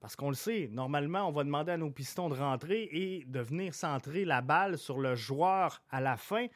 Parce 0.00 0.14
qu'on 0.14 0.28
le 0.28 0.36
sait, 0.36 0.68
normalement, 0.70 1.28
on 1.28 1.32
va 1.32 1.42
demander 1.42 1.72
à 1.72 1.76
nos 1.76 1.90
pistons 1.90 2.28
de 2.28 2.36
rentrer 2.36 2.88
et 2.92 3.24
de 3.26 3.40
venir 3.40 3.74
centrer 3.74 4.24
la 4.24 4.42
balle 4.42 4.78
sur 4.78 5.00
le 5.00 5.16
joueur 5.16 5.82
à 5.90 6.00
la 6.00 6.16
fin. 6.16 6.46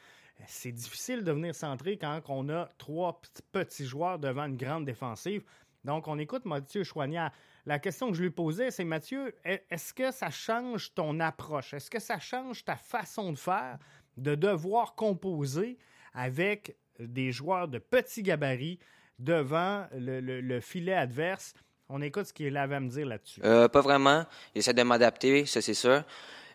C'est 0.47 0.71
difficile 0.71 1.25
de 1.25 1.32
venir 1.32 1.54
centrer 1.56 1.99
quand 1.99 2.21
on 2.28 2.49
a 2.49 2.68
trois 2.78 3.21
petits 3.50 3.85
joueurs 3.85 4.21
devant 4.21 4.44
une 4.44 4.56
grande 4.56 4.85
défensive. 4.85 5.42
Donc, 5.85 6.09
on 6.09 6.19
écoute 6.19 6.45
Mathieu 6.45 6.85
Chouanière. 6.85 7.31
La 7.67 7.79
question 7.79 8.11
que 8.11 8.17
je 8.17 8.23
lui 8.23 8.31
posais, 8.31 8.71
c'est 8.71 8.85
Mathieu, 8.85 9.35
est-ce 9.45 9.95
que 9.95 10.11
ça 10.11 10.31
change 10.31 10.95
ton 10.95 11.21
approche? 11.21 11.75
Est-ce 11.75 11.91
que 11.91 12.01
ça 12.01 12.19
change 12.19 12.65
ta 12.65 12.77
façon 12.77 13.33
de 13.33 13.39
faire, 13.39 13.79
de 14.17 14.35
devoir 14.35 14.95
composer 14.95 15.79
avec 16.12 16.77
des 16.99 17.33
joueurs 17.33 17.69
de 17.69 17.79
petits 17.79 18.23
gabarits 18.23 18.79
devant 19.19 19.87
le 19.93 20.61
filet 20.61 20.95
adverse? 20.95 21.55
On 21.95 22.01
écoute 22.01 22.25
ce 22.25 22.33
qu'il 22.33 22.57
avait 22.57 22.77
à 22.77 22.81
me 22.81 22.89
dire 22.89 23.05
là-dessus. 23.05 23.41
Euh, 23.45 23.69
pas 23.69 23.83
vraiment. 23.83 24.25
J'essaie 24.55 24.73
de 24.73 24.83
m'adapter, 24.83 25.45
ça 25.45 25.61
c'est 25.61 25.75
sûr. 25.75 26.03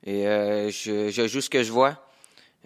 Et 0.03 0.27
euh, 0.27 0.72
je, 0.72 1.27
joue 1.27 1.41
ce 1.41 1.50
que 1.50 1.62
je 1.62 1.72
vois. 1.72 2.06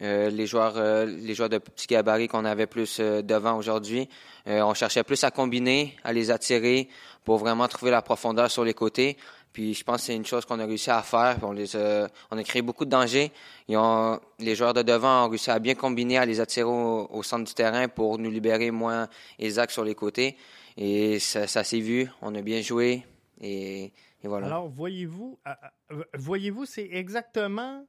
Euh, 0.01 0.29
les 0.29 0.47
joueurs, 0.47 0.73
euh, 0.77 1.05
les 1.05 1.35
joueurs 1.35 1.49
de 1.49 1.57
petit 1.57 1.87
gabarit 1.87 2.27
qu'on 2.27 2.45
avait 2.45 2.67
plus 2.67 2.99
euh, 2.99 3.21
devant 3.21 3.55
aujourd'hui, 3.57 4.09
on 4.47 4.73
cherchait 4.73 5.03
plus 5.03 5.23
à 5.23 5.29
combiner, 5.29 5.95
à 6.03 6.13
les 6.13 6.31
attirer 6.31 6.89
pour 7.23 7.37
vraiment 7.37 7.67
trouver 7.67 7.91
la 7.91 8.01
profondeur 8.01 8.49
sur 8.49 8.63
les 8.63 8.73
côtés. 8.73 9.17
Puis 9.53 9.75
je 9.75 9.83
pense 9.83 9.97
que 9.97 10.07
c'est 10.07 10.15
une 10.15 10.25
chose 10.25 10.45
qu'on 10.45 10.59
a 10.59 10.65
réussi 10.65 10.89
à 10.89 11.03
faire. 11.03 11.37
On, 11.43 11.51
les 11.51 11.75
on 11.75 12.37
a 12.37 12.43
créé 12.43 12.63
beaucoup 12.63 12.85
de 12.85 12.89
dangers. 12.89 13.31
ont, 13.69 14.19
les 14.39 14.55
joueurs 14.55 14.73
de 14.73 14.81
devant 14.81 15.25
ont 15.25 15.29
réussi 15.29 15.51
à 15.51 15.59
bien 15.59 15.75
combiner, 15.75 16.17
à 16.17 16.25
les 16.25 16.39
attirer 16.39 16.63
au, 16.63 17.07
au 17.11 17.21
centre 17.21 17.43
du 17.43 17.53
terrain 17.53 17.87
pour 17.87 18.17
nous 18.17 18.31
libérer 18.31 18.71
moins 18.71 19.07
Isaac 19.37 19.69
sur 19.69 19.83
les 19.83 19.93
côtés. 19.93 20.37
Et 20.77 21.19
ça, 21.19 21.63
s'est 21.63 21.79
vu, 21.79 22.09
on 22.21 22.33
a 22.35 22.41
bien 22.41 22.61
joué. 22.61 23.03
Et, 23.41 23.91
voilà. 24.23 24.47
Alors, 24.47 24.69
voyez-vous, 24.69 25.39
euh, 25.47 25.51
euh, 25.91 26.03
voyez-vous, 26.13 26.65
c'est 26.65 26.87
exactement 26.91 27.85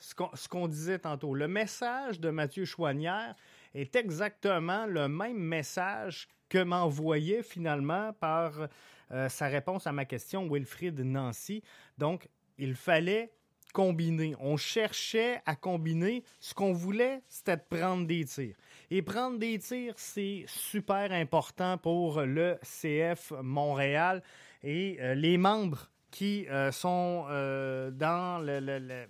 ce 0.00 0.48
qu'on 0.48 0.68
disait 0.68 0.98
tantôt. 0.98 1.34
Le 1.34 1.46
message 1.46 2.20
de 2.20 2.30
Mathieu 2.30 2.64
Chouanière 2.64 3.34
est 3.74 3.94
exactement 3.94 4.86
le 4.86 5.08
même 5.08 5.38
message 5.38 6.28
que 6.48 6.62
m'envoyait 6.62 7.42
finalement 7.42 8.12
par 8.14 8.68
euh, 9.12 9.28
sa 9.28 9.46
réponse 9.46 9.86
à 9.86 9.92
ma 9.92 10.04
question 10.04 10.48
Wilfrid 10.48 10.98
Nancy. 11.00 11.62
Donc, 11.98 12.28
il 12.58 12.74
fallait 12.74 13.32
combiner. 13.72 14.34
On 14.40 14.56
cherchait 14.56 15.40
à 15.46 15.54
combiner. 15.54 16.24
Ce 16.40 16.54
qu'on 16.54 16.72
voulait, 16.72 17.22
c'était 17.28 17.56
prendre 17.56 18.06
des 18.06 18.24
tirs. 18.24 18.56
Et 18.90 19.02
prendre 19.02 19.38
des 19.38 19.58
tirs, 19.58 19.94
c'est 19.96 20.44
super 20.48 21.12
important 21.12 21.78
pour 21.78 22.22
le 22.22 22.58
CF 22.62 23.32
Montréal 23.42 24.22
et 24.64 24.98
euh, 25.00 25.14
les 25.14 25.38
membres 25.38 25.88
qui 26.10 26.48
euh, 26.48 26.72
sont 26.72 27.26
dans 27.28 28.44
le, 28.44 29.06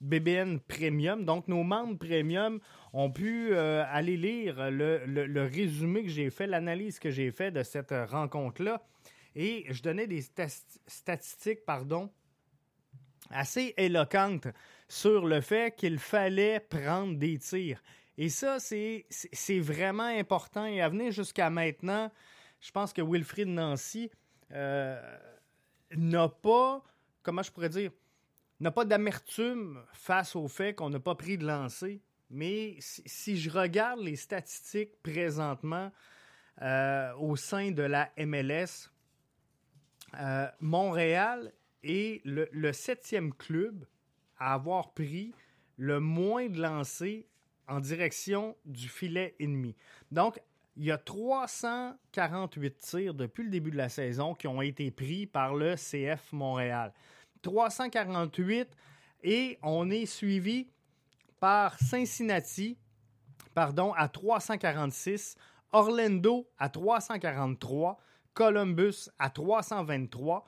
BBN 0.00 0.60
Premium. 0.60 1.24
Donc, 1.24 1.48
nos 1.48 1.62
membres 1.62 1.98
Premium 1.98 2.60
ont 2.92 3.10
pu 3.10 3.54
aller 3.54 4.16
lire 4.16 4.70
le, 4.70 5.42
résumé 5.46 6.02
que 6.02 6.08
j'ai 6.08 6.30
fait, 6.30 6.46
l'analyse 6.46 6.98
que 6.98 7.10
j'ai 7.10 7.30
fait 7.30 7.50
de 7.50 7.62
cette 7.62 7.94
rencontre-là. 8.08 8.82
Et 9.36 9.66
je 9.70 9.82
donnais 9.82 10.06
des 10.06 10.22
statistiques, 10.86 11.64
pardon, 11.64 12.10
assez 13.30 13.74
éloquentes 13.76 14.48
sur 14.88 15.26
le 15.26 15.40
fait 15.40 15.74
qu'il 15.74 15.98
fallait 15.98 16.60
prendre 16.60 17.18
des 17.18 17.38
tirs. 17.38 17.82
Et 18.16 18.28
ça, 18.28 18.58
c'est 18.60 19.58
vraiment 19.58 20.04
important. 20.04 20.66
Et 20.66 20.80
à 20.80 20.88
venir 20.88 21.10
jusqu'à 21.10 21.50
maintenant, 21.50 22.10
je 22.60 22.70
pense 22.70 22.92
que 22.92 23.02
Wilfried 23.02 23.48
Nancy 23.48 24.10
euh, 24.52 25.18
n'a 25.96 26.28
pas, 26.28 26.82
comment 27.22 27.42
je 27.42 27.50
pourrais 27.50 27.68
dire, 27.68 27.90
n'a 28.64 28.70
pas 28.70 28.86
d'amertume 28.86 29.78
face 29.92 30.34
au 30.34 30.48
fait 30.48 30.74
qu'on 30.74 30.88
n'a 30.88 30.98
pas 30.98 31.14
pris 31.14 31.36
de 31.36 31.46
lancer. 31.46 32.00
Mais 32.30 32.76
si, 32.78 33.36
je 33.36 33.50
regarde 33.50 34.00
les 34.00 34.16
statistiques 34.16 35.02
présentement 35.02 35.92
euh, 36.62 37.12
au 37.16 37.36
sein 37.36 37.72
de 37.72 37.82
la 37.82 38.10
MLS, 38.16 38.90
euh, 40.18 40.48
Montréal 40.60 41.52
est 41.82 42.24
le, 42.24 42.48
le, 42.52 42.72
septième 42.72 43.34
club 43.34 43.86
à 44.38 44.54
avoir 44.54 44.94
pris 44.94 45.34
le 45.76 46.00
moins 46.00 46.48
de 46.48 46.58
lancers 46.58 47.24
en 47.68 47.80
direction 47.80 48.56
du 48.64 48.88
filet 48.88 49.34
ennemi. 49.40 49.76
Donc, 50.10 50.40
il 50.76 50.84
y 50.84 50.90
a 50.90 50.96
348 50.96 52.78
tirs 52.78 53.14
depuis 53.14 53.44
le 53.44 53.50
début 53.50 53.70
de 53.70 53.76
la 53.76 53.90
saison 53.90 54.34
qui 54.34 54.48
ont 54.48 54.62
été 54.62 54.90
pris 54.90 55.26
par 55.26 55.54
le 55.54 55.74
CF 55.74 56.32
Montréal. 56.32 56.94
348 57.44 58.68
et 59.22 59.58
on 59.62 59.90
est 59.90 60.06
suivi 60.06 60.66
par 61.38 61.78
Cincinnati 61.78 62.76
pardon, 63.54 63.92
à 63.94 64.08
346, 64.08 65.36
Orlando 65.72 66.46
à 66.58 66.68
343, 66.68 67.98
Columbus 68.34 69.10
à 69.18 69.30
323, 69.30 70.46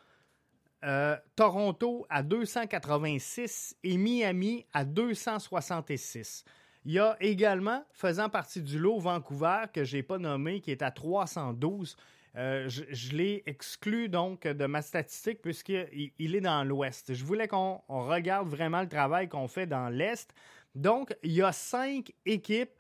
euh, 0.85 1.17
Toronto 1.37 2.07
à 2.11 2.23
286 2.23 3.76
et 3.83 3.97
Miami 3.97 4.67
à 4.73 4.85
266. 4.85 6.45
Il 6.85 6.93
y 6.93 6.99
a 6.99 7.17
également, 7.21 7.85
faisant 7.93 8.29
partie 8.29 8.62
du 8.62 8.79
lot, 8.79 8.99
Vancouver, 8.99 9.65
que 9.73 9.85
je 9.85 9.97
n'ai 9.97 10.03
pas 10.03 10.19
nommé, 10.19 10.61
qui 10.61 10.71
est 10.71 10.83
à 10.83 10.91
312. 10.91 11.97
Euh, 12.37 12.69
je, 12.69 13.16
l'ai 13.16 13.43
exclu 13.47 14.11
donc 14.11 14.47
de 14.47 14.66
ma 14.66 14.83
statistique 14.83 15.40
puisqu'il 15.40 16.12
il 16.19 16.37
est 16.37 16.40
dans 16.43 16.64
l'Ouest. 16.64 17.14
Je 17.14 17.25
voulais 17.25 17.49
qu'on 17.49 17.81
on 17.88 18.07
regarde 18.07 18.49
vraiment 18.49 18.83
le 18.83 18.88
travail 18.88 19.28
qu'on 19.28 19.49
fait 19.49 19.66
dans 19.66 19.88
l'Est. 19.88 20.35
Donc, 20.75 21.16
il 21.23 21.33
y 21.33 21.43
a 21.43 21.52
cinq 21.52 22.12
équipes 22.26 22.75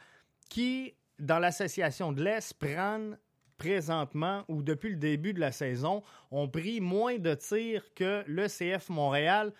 qui, 0.50 0.94
dans 1.18 1.38
l'association 1.38 2.12
de 2.12 2.22
l'Est, 2.22 2.52
prennent 2.58 3.18
présentement 3.56 4.44
ou 4.48 4.62
depuis 4.62 4.90
le 4.90 4.96
début 4.96 5.32
de 5.32 5.40
la 5.40 5.52
saison, 5.52 6.02
ont 6.30 6.48
pris 6.48 6.82
moins 6.82 7.18
de 7.18 7.34
tirs 7.34 7.82
que 7.94 8.22
le 8.26 8.48
CF 8.48 8.90
Montréal 8.90 9.54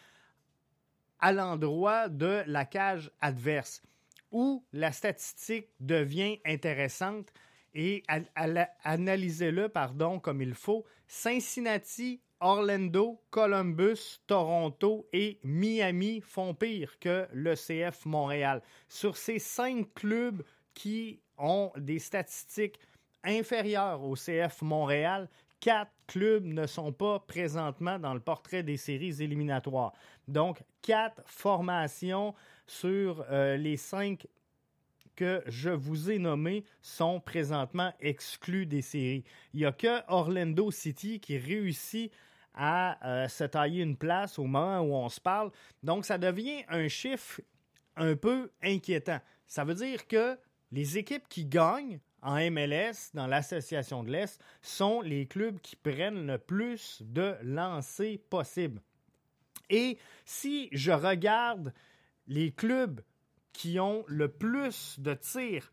à 1.18 1.32
l'endroit 1.32 2.10
de 2.10 2.42
la 2.46 2.66
cage 2.66 3.10
adverse, 3.22 3.82
où 4.30 4.62
la 4.74 4.92
statistique 4.92 5.70
devient 5.80 6.38
intéressante 6.44 7.32
et 7.76 8.02
al- 8.08 8.26
al- 8.34 8.68
analysez-le 8.82 9.68
pardon 9.68 10.18
comme 10.18 10.42
il 10.42 10.54
faut. 10.54 10.84
Cincinnati, 11.06 12.20
Orlando, 12.40 13.20
Columbus, 13.30 14.20
Toronto 14.26 15.06
et 15.12 15.38
Miami 15.44 16.20
font 16.20 16.54
pire 16.54 16.98
que 16.98 17.28
le 17.32 17.54
CF 17.54 18.06
Montréal. 18.06 18.62
Sur 18.88 19.16
ces 19.16 19.38
cinq 19.38 19.92
clubs 19.94 20.42
qui 20.74 21.20
ont 21.38 21.70
des 21.76 21.98
statistiques 21.98 22.80
inférieures 23.22 24.02
au 24.02 24.14
CF 24.14 24.62
Montréal, 24.62 25.28
quatre 25.60 25.92
clubs 26.06 26.44
ne 26.44 26.66
sont 26.66 26.92
pas 26.92 27.20
présentement 27.20 27.98
dans 27.98 28.14
le 28.14 28.20
portrait 28.20 28.62
des 28.62 28.76
séries 28.76 29.22
éliminatoires. 29.22 29.92
Donc, 30.28 30.62
quatre 30.82 31.22
formations 31.26 32.34
sur 32.66 33.24
euh, 33.30 33.56
les 33.56 33.76
cinq 33.76 34.26
que 35.16 35.42
je 35.46 35.70
vous 35.70 36.10
ai 36.10 36.18
nommés 36.18 36.64
sont 36.82 37.20
présentement 37.20 37.92
exclus 38.00 38.66
des 38.66 38.82
séries. 38.82 39.24
Il 39.54 39.60
n'y 39.60 39.66
a 39.66 39.72
que 39.72 40.02
Orlando 40.08 40.70
City 40.70 41.18
qui 41.18 41.38
réussit 41.38 42.12
à 42.54 43.04
euh, 43.06 43.28
se 43.28 43.44
tailler 43.44 43.82
une 43.82 43.96
place 43.96 44.38
au 44.38 44.44
moment 44.44 44.80
où 44.80 44.94
on 44.94 45.08
se 45.08 45.20
parle. 45.20 45.50
Donc, 45.82 46.04
ça 46.04 46.18
devient 46.18 46.62
un 46.68 46.88
chiffre 46.88 47.40
un 47.96 48.14
peu 48.16 48.50
inquiétant. 48.62 49.20
Ça 49.46 49.64
veut 49.64 49.74
dire 49.74 50.06
que 50.06 50.38
les 50.72 50.98
équipes 50.98 51.28
qui 51.28 51.46
gagnent 51.46 52.00
en 52.22 52.36
MLS, 52.50 53.10
dans 53.14 53.26
l'Association 53.26 54.02
de 54.02 54.10
l'Est, 54.10 54.40
sont 54.62 55.00
les 55.00 55.26
clubs 55.26 55.60
qui 55.60 55.76
prennent 55.76 56.26
le 56.26 56.38
plus 56.38 57.02
de 57.02 57.36
lancers 57.42 58.18
possible. 58.30 58.80
Et 59.70 59.98
si 60.24 60.68
je 60.72 60.92
regarde 60.92 61.72
les 62.26 62.50
clubs 62.50 63.00
qui 63.56 63.80
ont 63.80 64.04
le 64.06 64.28
plus 64.28 65.00
de 65.00 65.14
tirs 65.14 65.72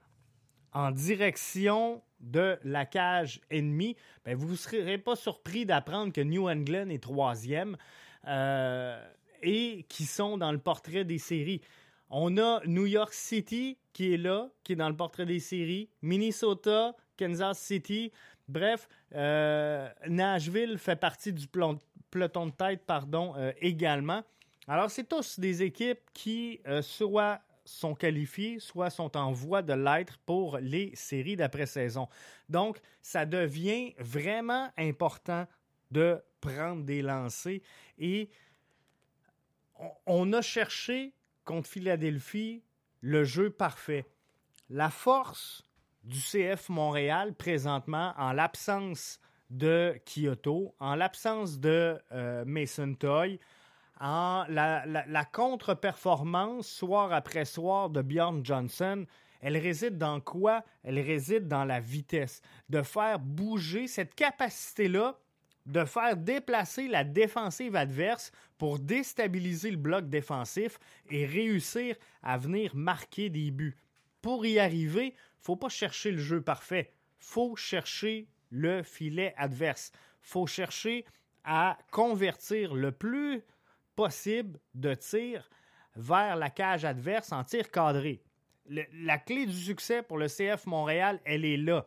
en 0.72 0.92
direction 0.92 2.02
de 2.22 2.58
la 2.64 2.86
cage 2.86 3.42
ennemie, 3.52 3.98
ben 4.24 4.38
vous 4.38 4.52
ne 4.52 4.56
serez 4.56 4.98
pas 4.98 5.18
surpris 5.18 5.66
d'apprendre 5.66 6.14
que 6.14 6.22
New 6.22 6.50
England 6.50 6.88
est 6.88 7.04
troisième 7.04 7.76
euh, 8.26 8.98
et 9.42 9.86
qui 9.90 10.06
sont 10.06 10.38
dans 10.38 10.54
le 10.54 10.60
portrait 10.60 11.04
des 11.04 11.18
séries. 11.18 11.60
On 12.10 12.38
a 12.38 12.62
New 12.66 12.86
York 12.86 13.14
City 13.14 13.78
qui 13.92 14.14
est 14.14 14.18
là, 14.18 14.50
qui 14.64 14.72
est 14.72 14.78
dans 14.78 14.90
le 14.90 14.96
portrait 14.96 15.26
des 15.26 15.42
séries, 15.42 15.90
Minnesota, 16.02 16.96
Kansas 17.20 17.60
City, 17.60 18.14
bref, 18.48 18.88
euh, 19.14 19.90
Nashville 20.08 20.78
fait 20.78 20.96
partie 20.96 21.34
du 21.34 21.48
peloton 21.48 22.46
de 22.46 22.52
tête 22.52 22.86
pardon, 22.86 23.34
euh, 23.36 23.52
également. 23.60 24.24
Alors, 24.70 24.90
c'est 24.90 25.04
tous 25.04 25.38
des 25.38 25.64
équipes 25.64 26.00
qui 26.14 26.62
soit 26.82 27.42
sont 27.66 27.96
qualifiées, 27.96 28.60
soit 28.60 28.90
sont 28.90 29.16
en 29.18 29.32
voie 29.32 29.62
de 29.62 29.74
l'être 29.74 30.18
pour 30.26 30.58
les 30.58 30.96
séries 30.96 31.36
d'après-saison. 31.36 32.08
Donc, 32.50 32.80
ça 33.02 33.26
devient 33.26 33.94
vraiment 34.00 34.72
important 34.78 35.48
de 35.92 36.22
prendre 36.42 36.84
des 36.84 37.02
lancers 37.02 37.62
et 37.98 38.30
on, 39.80 39.92
on 40.06 40.34
a 40.34 40.42
cherché 40.42 41.14
contre 41.46 41.70
Philadelphie 41.70 42.64
le 43.02 43.24
jeu 43.24 43.50
parfait. 43.50 44.06
La 44.70 44.90
force 44.90 45.64
du 46.04 46.20
CF 46.20 46.70
Montréal 46.70 47.34
présentement, 47.34 48.14
en 48.18 48.34
l'absence 48.34 49.20
de 49.50 50.00
Kyoto, 50.06 50.76
en 50.80 50.96
l'absence 50.96 51.60
de 51.60 52.00
euh, 52.12 52.44
Mason 52.46 52.94
Toy, 52.96 53.40
la- 54.00 54.86
la 54.86 55.26
contre-performance 55.26 56.68
soir 56.68 57.14
après 57.14 57.46
soir 57.46 57.90
de 57.90 58.02
Bjorn 58.02 58.46
Johnson, 58.46 59.06
elle 59.42 59.58
réside 59.58 59.98
dans 59.98 60.20
quoi? 60.20 60.64
Elle 60.84 61.00
réside 61.00 61.48
dans 61.48 61.66
la 61.66 61.80
vitesse, 61.80 62.42
de 62.70 62.82
faire 62.82 63.20
bouger 63.20 63.88
cette 63.88 64.16
capacité-là 64.16 65.18
de 65.66 65.86
faire 65.86 66.18
déplacer 66.18 66.88
la 66.88 67.04
défensive 67.04 67.76
adverse 67.76 68.32
pour 68.58 68.80
déstabiliser 68.80 69.72
le 69.72 69.78
bloc 69.78 70.10
défensif 70.10 70.78
et 71.10 71.26
réussir 71.26 71.96
à 72.22 72.38
venir 72.38 72.76
marquer 72.76 73.30
des 73.30 73.52
buts. 73.52 73.78
Pour 74.22 74.46
y 74.46 74.60
arriver, 74.60 75.14
faut 75.40 75.56
pas 75.56 75.70
chercher 75.70 76.12
le 76.12 76.18
jeu 76.18 76.42
parfait, 76.42 76.92
faut 77.18 77.56
chercher 77.56 78.28
le 78.50 78.84
filet 78.84 79.34
adverse, 79.38 79.92
faut 80.22 80.48
chercher 80.48 81.06
à 81.44 81.78
convertir 81.92 82.74
le 82.74 82.92
plus 82.92 83.42
possible 83.96 84.60
de 84.74 84.94
tirs 84.94 85.50
vers 85.96 86.36
la 86.36 86.50
cage 86.50 86.86
adverse 86.86 87.32
en 87.32 87.44
tir 87.44 87.70
cadré. 87.70 88.22
La 88.66 89.18
clé 89.18 89.46
du 89.46 89.54
succès 89.54 90.02
pour 90.02 90.18
le 90.18 90.28
CF 90.28 90.66
Montréal, 90.66 91.20
elle 91.26 91.46
est 91.46 91.58
là. 91.58 91.86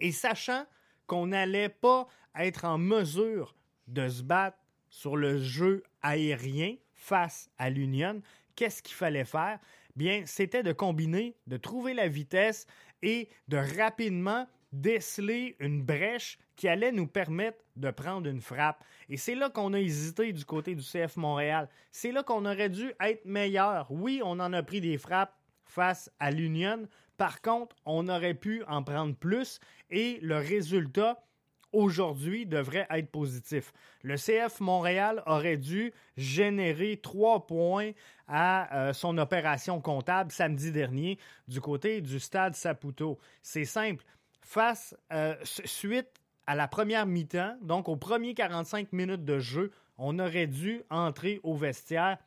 Et 0.00 0.12
sachant 0.12 0.66
qu'on 1.06 1.28
n'allait 1.28 1.68
pas 1.68 2.06
être 2.36 2.64
en 2.64 2.78
mesure 2.78 3.54
de 3.86 4.08
se 4.08 4.22
battre 4.22 4.58
sur 4.88 5.16
le 5.16 5.38
jeu 5.38 5.82
aérien 6.02 6.76
face 6.94 7.50
à 7.58 7.70
l'Union, 7.70 8.22
qu'est-ce 8.56 8.82
qu'il 8.82 8.94
fallait 8.94 9.24
faire? 9.24 9.58
Bien, 9.96 10.24
c'était 10.26 10.62
de 10.62 10.72
combiner, 10.72 11.36
de 11.46 11.56
trouver 11.56 11.94
la 11.94 12.08
vitesse 12.08 12.66
et 13.02 13.28
de 13.48 13.56
rapidement 13.78 14.48
déceler 14.74 15.56
une 15.60 15.82
brèche 15.82 16.38
qui 16.56 16.68
allait 16.68 16.92
nous 16.92 17.06
permettre 17.06 17.58
de 17.76 17.90
prendre 17.90 18.28
une 18.28 18.40
frappe. 18.40 18.84
Et 19.08 19.16
c'est 19.16 19.34
là 19.34 19.50
qu'on 19.50 19.72
a 19.72 19.80
hésité 19.80 20.32
du 20.32 20.44
côté 20.44 20.74
du 20.74 20.82
CF 20.82 21.16
Montréal. 21.16 21.68
C'est 21.90 22.12
là 22.12 22.22
qu'on 22.22 22.44
aurait 22.44 22.68
dû 22.68 22.92
être 23.00 23.24
meilleur. 23.24 23.90
Oui, 23.90 24.20
on 24.24 24.40
en 24.40 24.52
a 24.52 24.62
pris 24.62 24.80
des 24.80 24.98
frappes 24.98 25.34
face 25.64 26.10
à 26.20 26.30
l'Union. 26.30 26.86
Par 27.16 27.40
contre, 27.40 27.76
on 27.86 28.08
aurait 28.08 28.34
pu 28.34 28.62
en 28.64 28.82
prendre 28.82 29.14
plus 29.14 29.60
et 29.90 30.18
le 30.22 30.36
résultat 30.36 31.24
aujourd'hui 31.72 32.46
devrait 32.46 32.86
être 32.90 33.10
positif. 33.10 33.72
Le 34.02 34.16
CF 34.16 34.60
Montréal 34.60 35.22
aurait 35.26 35.56
dû 35.56 35.92
générer 36.16 36.98
trois 37.02 37.46
points 37.46 37.90
à 38.28 38.88
euh, 38.88 38.92
son 38.92 39.18
opération 39.18 39.80
comptable 39.80 40.32
samedi 40.32 40.70
dernier 40.70 41.18
du 41.48 41.60
côté 41.60 42.00
du 42.00 42.20
stade 42.20 42.54
Saputo. 42.54 43.18
C'est 43.42 43.64
simple. 43.64 44.04
Face, 44.44 44.94
euh, 45.10 45.34
suite 45.42 46.20
à 46.46 46.54
la 46.54 46.68
première 46.68 47.06
mi-temps, 47.06 47.56
donc 47.62 47.88
aux 47.88 47.96
premiers 47.96 48.34
45 48.34 48.92
minutes 48.92 49.24
de 49.24 49.38
jeu, 49.38 49.72
on 49.96 50.18
aurait 50.18 50.46
dû 50.46 50.82
entrer 50.90 51.40
au 51.42 51.54
vestiaire 51.54 52.18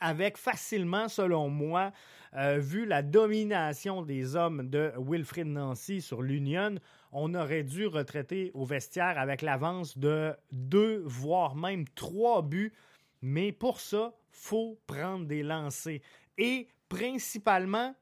avec 0.00 0.38
facilement, 0.38 1.08
selon 1.08 1.50
moi, 1.50 1.92
euh, 2.34 2.58
vu 2.58 2.86
la 2.86 3.02
domination 3.02 4.00
des 4.00 4.36
hommes 4.36 4.68
de 4.70 4.92
Wilfrid 4.96 5.46
Nancy 5.46 6.00
sur 6.00 6.22
l'Union, 6.22 6.76
on 7.12 7.34
aurait 7.34 7.62
dû 7.62 7.86
retraiter 7.86 8.50
au 8.54 8.64
vestiaire 8.64 9.18
avec 9.18 9.42
l'avance 9.42 9.98
de 9.98 10.34
deux, 10.50 11.02
voire 11.04 11.54
même 11.54 11.86
trois 11.94 12.40
buts. 12.40 12.72
Mais 13.20 13.52
pour 13.52 13.80
ça, 13.80 14.14
faut 14.30 14.78
prendre 14.86 15.26
des 15.26 15.42
lancers. 15.42 16.00
Et 16.38 16.68
principalement, 16.88 17.94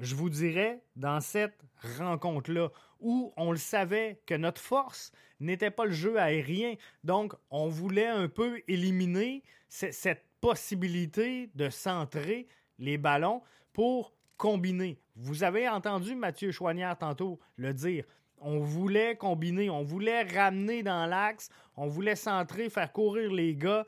je 0.00 0.16
vous 0.16 0.28
dirais, 0.28 0.82
dans 0.96 1.20
cette 1.20 1.62
rencontre-là, 1.98 2.70
où 3.00 3.32
on 3.36 3.50
le 3.52 3.58
savait 3.58 4.20
que 4.26 4.34
notre 4.34 4.60
force 4.60 5.12
n'était 5.40 5.70
pas 5.70 5.84
le 5.86 5.92
jeu 5.92 6.18
aérien. 6.18 6.74
Donc, 7.04 7.34
on 7.50 7.66
voulait 7.68 8.06
un 8.06 8.28
peu 8.28 8.60
éliminer 8.68 9.42
ce- 9.68 9.90
cette 9.90 10.24
possibilité 10.40 11.50
de 11.54 11.68
centrer 11.70 12.46
les 12.78 12.98
ballons 12.98 13.42
pour 13.72 14.12
combiner. 14.36 14.98
Vous 15.16 15.44
avez 15.44 15.68
entendu 15.68 16.14
Mathieu 16.14 16.50
Chouanière 16.52 16.96
tantôt 16.98 17.38
le 17.56 17.72
dire. 17.74 18.04
On 18.38 18.58
voulait 18.58 19.14
combiner, 19.16 19.70
on 19.70 19.82
voulait 19.82 20.22
ramener 20.22 20.82
dans 20.82 21.06
l'axe, 21.06 21.48
on 21.76 21.86
voulait 21.86 22.16
centrer, 22.16 22.68
faire 22.70 22.92
courir 22.92 23.30
les 23.32 23.54
gars. 23.54 23.86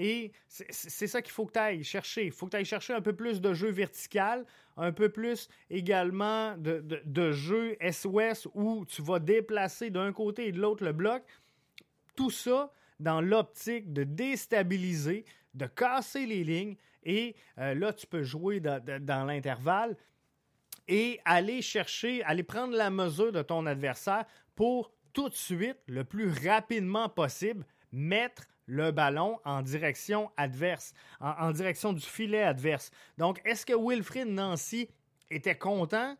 Et 0.00 0.30
c'est 0.48 1.08
ça 1.08 1.20
qu'il 1.20 1.32
faut 1.32 1.44
que 1.44 1.52
tu 1.52 1.58
ailles 1.58 1.82
chercher. 1.82 2.26
Il 2.26 2.30
faut 2.30 2.46
que 2.46 2.52
tu 2.52 2.56
ailles 2.56 2.64
chercher 2.64 2.94
un 2.94 3.00
peu 3.00 3.16
plus 3.16 3.40
de 3.40 3.52
jeu 3.52 3.68
vertical, 3.68 4.46
un 4.76 4.92
peu 4.92 5.08
plus 5.08 5.48
également 5.70 6.56
de, 6.56 6.84
de, 7.04 7.76
SOS 7.90 8.46
où 8.54 8.86
tu 8.86 9.02
vas 9.02 9.18
déplacer 9.18 9.90
d'un 9.90 10.12
côté 10.12 10.46
et 10.46 10.52
de 10.52 10.60
l'autre 10.60 10.84
le 10.84 10.92
bloc. 10.92 11.24
Tout 12.14 12.30
ça 12.30 12.72
dans 13.00 13.20
l'optique 13.20 13.92
de 13.92 14.04
déstabiliser, 14.04 15.24
de 15.54 15.66
casser 15.66 16.26
les 16.26 16.44
lignes. 16.44 16.76
Et 17.02 17.34
euh, 17.58 17.74
là, 17.74 17.92
tu 17.92 18.06
peux 18.06 18.22
jouer 18.22 18.60
dans 18.60 19.24
l'intervalle 19.26 19.96
et 20.86 21.18
aller 21.24 21.60
chercher, 21.60 22.22
aller 22.22 22.44
prendre 22.44 22.76
la 22.76 22.90
mesure 22.90 23.32
de 23.32 23.42
ton 23.42 23.66
adversaire 23.66 24.26
pour 24.54 24.92
tout 25.12 25.28
de 25.28 25.34
suite, 25.34 25.78
le 25.88 26.04
plus 26.04 26.30
rapidement 26.48 27.08
possible, 27.08 27.66
mettre 27.90 28.46
le 28.68 28.90
ballon 28.90 29.40
en 29.44 29.62
direction 29.62 30.30
adverse, 30.36 30.92
en, 31.20 31.50
direction 31.52 31.92
du 31.94 32.04
filet 32.04 32.42
adverse. 32.42 32.90
Donc, 33.16 33.40
est-ce 33.44 33.64
que 33.64 33.72
Wilfrid 33.72 34.28
Nancy 34.28 34.88
était 35.30 35.56
content 35.56 36.16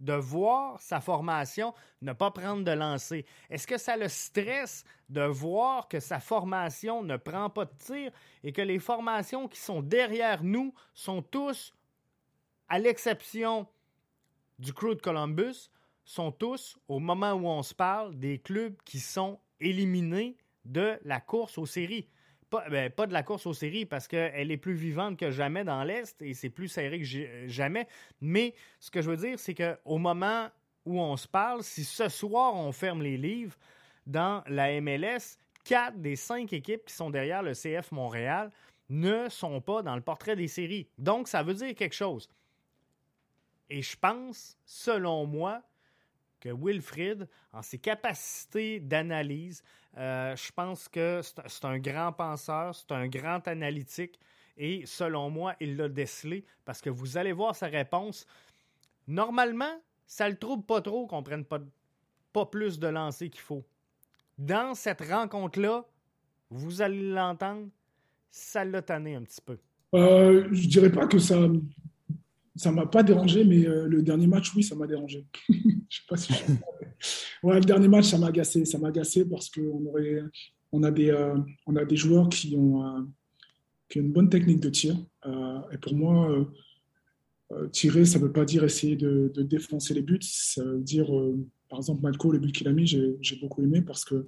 de 0.00 0.14
voir 0.14 0.80
sa 0.80 1.02
formation 1.02 1.74
ne 2.00 2.14
pas 2.14 2.30
prendre 2.30 2.64
de 2.64 2.70
lancer? 2.70 3.26
Est-ce 3.50 3.66
que 3.66 3.76
ça 3.76 3.98
le 3.98 4.08
stresse 4.08 4.82
de 5.10 5.20
voir 5.20 5.88
que 5.88 6.00
sa 6.00 6.20
formation 6.20 7.02
ne 7.02 7.18
prend 7.18 7.50
pas 7.50 7.66
de 7.66 7.76
tir 7.76 8.10
et 8.42 8.52
que 8.52 8.62
les 8.62 8.78
formations 8.78 9.46
qui 9.46 9.60
sont 9.60 9.82
derrière 9.82 10.42
nous 10.42 10.72
sont 10.94 11.20
tous, 11.20 11.74
à 12.70 12.78
l'exception 12.78 13.68
du 14.58 14.72
crew 14.72 14.94
de 14.94 15.02
Columbus, 15.02 15.70
sont 16.02 16.32
tous, 16.32 16.78
au 16.88 16.98
moment 16.98 17.32
où 17.32 17.46
on 17.46 17.62
se 17.62 17.74
parle, 17.74 18.18
des 18.18 18.38
clubs 18.38 18.76
qui 18.86 19.00
sont 19.00 19.38
éliminés 19.60 20.38
de 20.64 20.98
la 21.04 21.20
course 21.20 21.58
aux 21.58 21.66
séries. 21.66 22.08
Pas, 22.48 22.68
ben, 22.68 22.90
pas 22.90 23.06
de 23.06 23.12
la 23.12 23.22
course 23.22 23.46
aux 23.46 23.54
séries 23.54 23.86
parce 23.86 24.08
qu'elle 24.08 24.50
est 24.50 24.56
plus 24.56 24.74
vivante 24.74 25.18
que 25.18 25.30
jamais 25.30 25.62
dans 25.64 25.84
l'Est 25.84 26.20
et 26.20 26.34
c'est 26.34 26.50
plus 26.50 26.68
serré 26.68 27.00
que 27.00 27.48
jamais. 27.48 27.86
Mais 28.20 28.54
ce 28.80 28.90
que 28.90 29.02
je 29.02 29.10
veux 29.10 29.16
dire, 29.16 29.38
c'est 29.38 29.54
qu'au 29.54 29.98
moment 29.98 30.48
où 30.84 31.00
on 31.00 31.16
se 31.16 31.28
parle, 31.28 31.62
si 31.62 31.84
ce 31.84 32.08
soir 32.08 32.56
on 32.56 32.72
ferme 32.72 33.02
les 33.02 33.16
livres 33.16 33.56
dans 34.06 34.42
la 34.46 34.80
MLS, 34.80 35.38
quatre 35.64 36.00
des 36.00 36.16
cinq 36.16 36.52
équipes 36.52 36.84
qui 36.86 36.94
sont 36.94 37.10
derrière 37.10 37.42
le 37.42 37.52
CF 37.52 37.92
Montréal 37.92 38.50
ne 38.88 39.28
sont 39.28 39.60
pas 39.60 39.82
dans 39.82 39.94
le 39.94 40.02
portrait 40.02 40.34
des 40.34 40.48
séries. 40.48 40.88
Donc, 40.98 41.28
ça 41.28 41.42
veut 41.42 41.54
dire 41.54 41.74
quelque 41.74 41.94
chose. 41.94 42.28
Et 43.68 43.82
je 43.82 43.96
pense, 43.96 44.58
selon 44.64 45.26
moi, 45.26 45.62
que 46.40 46.48
Wilfrid, 46.48 47.28
en 47.52 47.62
ses 47.62 47.78
capacités 47.78 48.80
d'analyse, 48.80 49.62
euh, 49.96 50.34
je 50.36 50.52
pense 50.52 50.88
que 50.88 51.20
c'est 51.22 51.64
un 51.64 51.78
grand 51.78 52.12
penseur, 52.12 52.74
c'est 52.74 52.92
un 52.92 53.08
grand 53.08 53.46
analytique 53.46 54.18
et 54.56 54.84
selon 54.86 55.30
moi, 55.30 55.54
il 55.60 55.76
l'a 55.76 55.88
décelé 55.88 56.44
parce 56.64 56.80
que 56.80 56.90
vous 56.90 57.16
allez 57.16 57.32
voir 57.32 57.54
sa 57.54 57.66
réponse. 57.66 58.26
Normalement, 59.06 59.80
ça 60.06 60.28
le 60.28 60.36
trouble 60.36 60.64
pas 60.64 60.80
trop 60.80 61.06
qu'on 61.06 61.22
prenne 61.22 61.44
pas, 61.44 61.60
pas 62.32 62.46
plus 62.46 62.78
de 62.78 62.88
lancers 62.88 63.30
qu'il 63.30 63.40
faut. 63.40 63.64
Dans 64.38 64.74
cette 64.74 65.02
rencontre-là, 65.02 65.84
vous 66.50 66.82
allez 66.82 67.10
l'entendre, 67.10 67.68
ça 68.30 68.64
l'a 68.64 68.82
tanné 68.82 69.14
un 69.14 69.22
petit 69.22 69.40
peu. 69.40 69.58
Euh, 69.94 70.48
je 70.52 70.68
dirais 70.68 70.90
pas 70.90 71.06
que 71.06 71.18
ça 71.18 71.36
ça 72.56 72.72
m'a 72.72 72.86
pas 72.86 73.02
dérangé, 73.02 73.44
mais 73.44 73.66
euh, 73.66 73.86
le 73.86 74.02
dernier 74.02 74.26
match, 74.26 74.54
oui, 74.54 74.62
ça 74.62 74.74
m'a 74.74 74.86
dérangé. 74.86 75.26
je 75.48 75.54
sais 75.54 76.02
pas 76.08 76.16
si 76.16 76.32
ouais, 77.42 77.54
le 77.54 77.64
dernier 77.64 77.88
match, 77.88 78.06
ça 78.06 78.18
m'a 78.18 78.28
agacé. 78.28 78.64
Ça 78.64 78.78
m'a 78.78 78.88
agacé 78.88 79.24
parce 79.24 79.48
qu'on 79.48 79.86
aurait, 79.86 80.22
on 80.72 80.82
a 80.82 80.90
des, 80.90 81.10
euh, 81.10 81.36
a 81.74 81.84
des 81.84 81.96
joueurs 81.96 82.28
qui 82.28 82.56
ont, 82.56 82.84
euh, 82.84 83.00
qui 83.88 84.00
ont 84.00 84.02
une 84.02 84.12
bonne 84.12 84.28
technique 84.28 84.60
de 84.60 84.68
tir. 84.68 84.96
et 85.72 85.78
pour 85.78 85.94
moi, 85.94 86.46
tirer, 87.72 88.04
ça 88.04 88.18
ne 88.18 88.24
veut 88.24 88.32
pas 88.32 88.44
dire 88.44 88.62
essayer 88.64 88.96
de, 88.96 89.30
de, 89.34 89.42
défoncer 89.42 89.94
les 89.94 90.02
buts. 90.02 90.18
Ça 90.22 90.64
veut 90.64 90.78
dire, 90.78 91.10
par 91.68 91.78
exemple, 91.78 92.02
Malco, 92.02 92.30
le 92.30 92.38
but 92.38 92.52
qu'il 92.52 92.68
a 92.68 92.72
mis, 92.72 92.86
j'ai 92.86 93.36
beaucoup 93.40 93.62
aimé 93.62 93.82
parce 93.82 94.04
que 94.04 94.26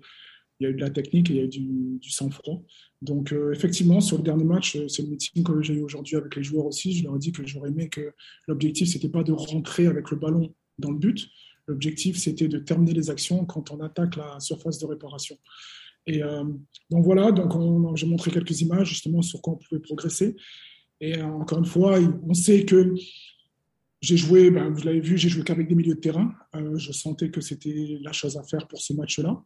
il 0.63 0.65
y 0.65 0.67
a 0.69 0.71
eu 0.71 0.75
de 0.75 0.81
la 0.81 0.91
technique 0.91 1.31
et 1.31 1.35
il 1.35 1.37
y 1.37 1.41
a 1.41 1.45
eu 1.45 1.49
du, 1.49 2.11
sang-froid. 2.11 2.63
Donc, 3.01 3.33
euh, 3.33 3.53
effectivement, 3.53 4.01
sur 4.01 4.17
le 4.19 4.23
dernier 4.23 4.45
match, 4.45 4.77
euh, 4.77 4.87
c'est 4.89 5.03
le 5.03 5.09
meeting 5.09 5.43
que 5.43 5.61
j'ai 5.61 5.75
eu 5.75 5.83
aujourd'hui 5.83 6.17
avec 6.17 6.37
les 6.37 6.43
joueurs 6.43 6.67
aussi. 6.67 6.93
Je 6.93 7.05
leur 7.05 7.17
ai 7.17 7.19
dit 7.19 7.33
que 7.33 7.45
j'aurais 7.45 7.71
aimé 7.71 7.89
que 7.89 8.13
l'objectif, 8.47 8.89
c'était 8.89 9.09
pas 9.09 9.25
de 9.25 9.33
rentrer 9.33 9.87
avec 9.87 10.11
le 10.11 10.17
ballon 10.17 10.55
dans 10.79 10.93
le 10.93 10.99
but. 10.99 11.29
L'objectif, 11.67 12.17
c'était 12.17 12.49
de 12.49 12.59
terminer 12.59 12.93
les 12.93 13.11
actions 13.11 13.45
quand 13.45 13.71
on 13.73 13.81
attaque 13.81 14.17
la 14.17 14.39
surface 14.39 14.79
de 14.79 14.87
réparation. 14.87 15.37
Et 16.07 16.23
euh, 16.23 16.45
donc 16.91 17.05
voilà, 17.05 17.31
donc 17.31 17.97
j'ai 17.97 18.07
montré 18.07 18.31
quelques 18.31 18.61
images 18.61 18.89
justement 18.89 19.23
sur 19.23 19.41
quoi 19.41 19.55
on 19.55 19.57
pouvait 19.57 19.81
progresser. 19.81 20.37
Et 21.01 21.21
encore 21.21 21.59
une 21.59 21.65
fois, 21.65 21.99
on 22.29 22.35
sait 22.35 22.65
que 22.65 22.95
j'ai 24.01 24.17
joué, 24.17 24.51
ben, 24.51 24.71
vous 24.71 24.83
l'avez 24.83 25.01
vu, 25.01 25.17
j'ai 25.17 25.29
joué 25.29 25.45
qu'avec 25.45 25.69
des 25.69 25.77
milieux 25.77 25.95
de 25.95 26.01
terrain. 26.01 26.33
je 26.77 26.93
sentais 26.93 27.31
que 27.31 27.41
c'était 27.41 27.99
la 28.03 28.13
chose 28.13 28.37
à 28.37 28.43
faire 28.43 28.67
pour 28.67 28.81
ce 28.81 28.93
match-là. 28.93 29.43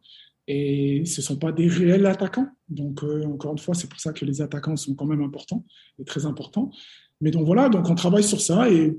Et 0.47 1.03
ce 1.05 1.19
ne 1.19 1.23
sont 1.23 1.37
pas 1.37 1.51
des 1.51 1.67
réels 1.67 2.05
attaquants. 2.05 2.47
Donc, 2.69 3.03
euh, 3.03 3.25
encore 3.25 3.51
une 3.51 3.57
fois, 3.57 3.75
c'est 3.75 3.89
pour 3.89 3.99
ça 3.99 4.13
que 4.13 4.23
les 4.23 4.41
attaquants 4.41 4.77
sont 4.77 4.95
quand 4.95 5.05
même 5.05 5.21
importants 5.21 5.65
et 5.99 6.05
très 6.05 6.25
importants. 6.25 6.71
Mais 7.19 7.31
donc 7.31 7.45
voilà, 7.45 7.67
donc 7.67 7.89
on 7.89 7.95
travaille 7.95 8.23
sur 8.23 8.39
ça. 8.39 8.69
Et 8.71 8.97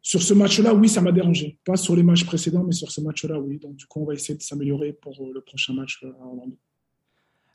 sur 0.00 0.22
ce 0.22 0.32
match-là, 0.34 0.72
oui, 0.72 0.88
ça 0.88 1.00
m'a 1.00 1.12
dérangé. 1.12 1.58
Pas 1.64 1.76
sur 1.76 1.96
les 1.96 2.02
matchs 2.02 2.24
précédents, 2.24 2.64
mais 2.64 2.72
sur 2.72 2.90
ce 2.90 3.00
match-là, 3.00 3.38
oui. 3.38 3.58
Donc 3.58 3.76
du 3.76 3.86
coup, 3.86 4.00
on 4.00 4.06
va 4.06 4.14
essayer 4.14 4.38
de 4.38 4.42
s'améliorer 4.42 4.92
pour 4.94 5.20
euh, 5.20 5.32
le 5.34 5.40
prochain 5.40 5.74
match 5.74 6.02
euh, 6.02 6.12
à 6.20 6.24
Orlando. 6.24 6.56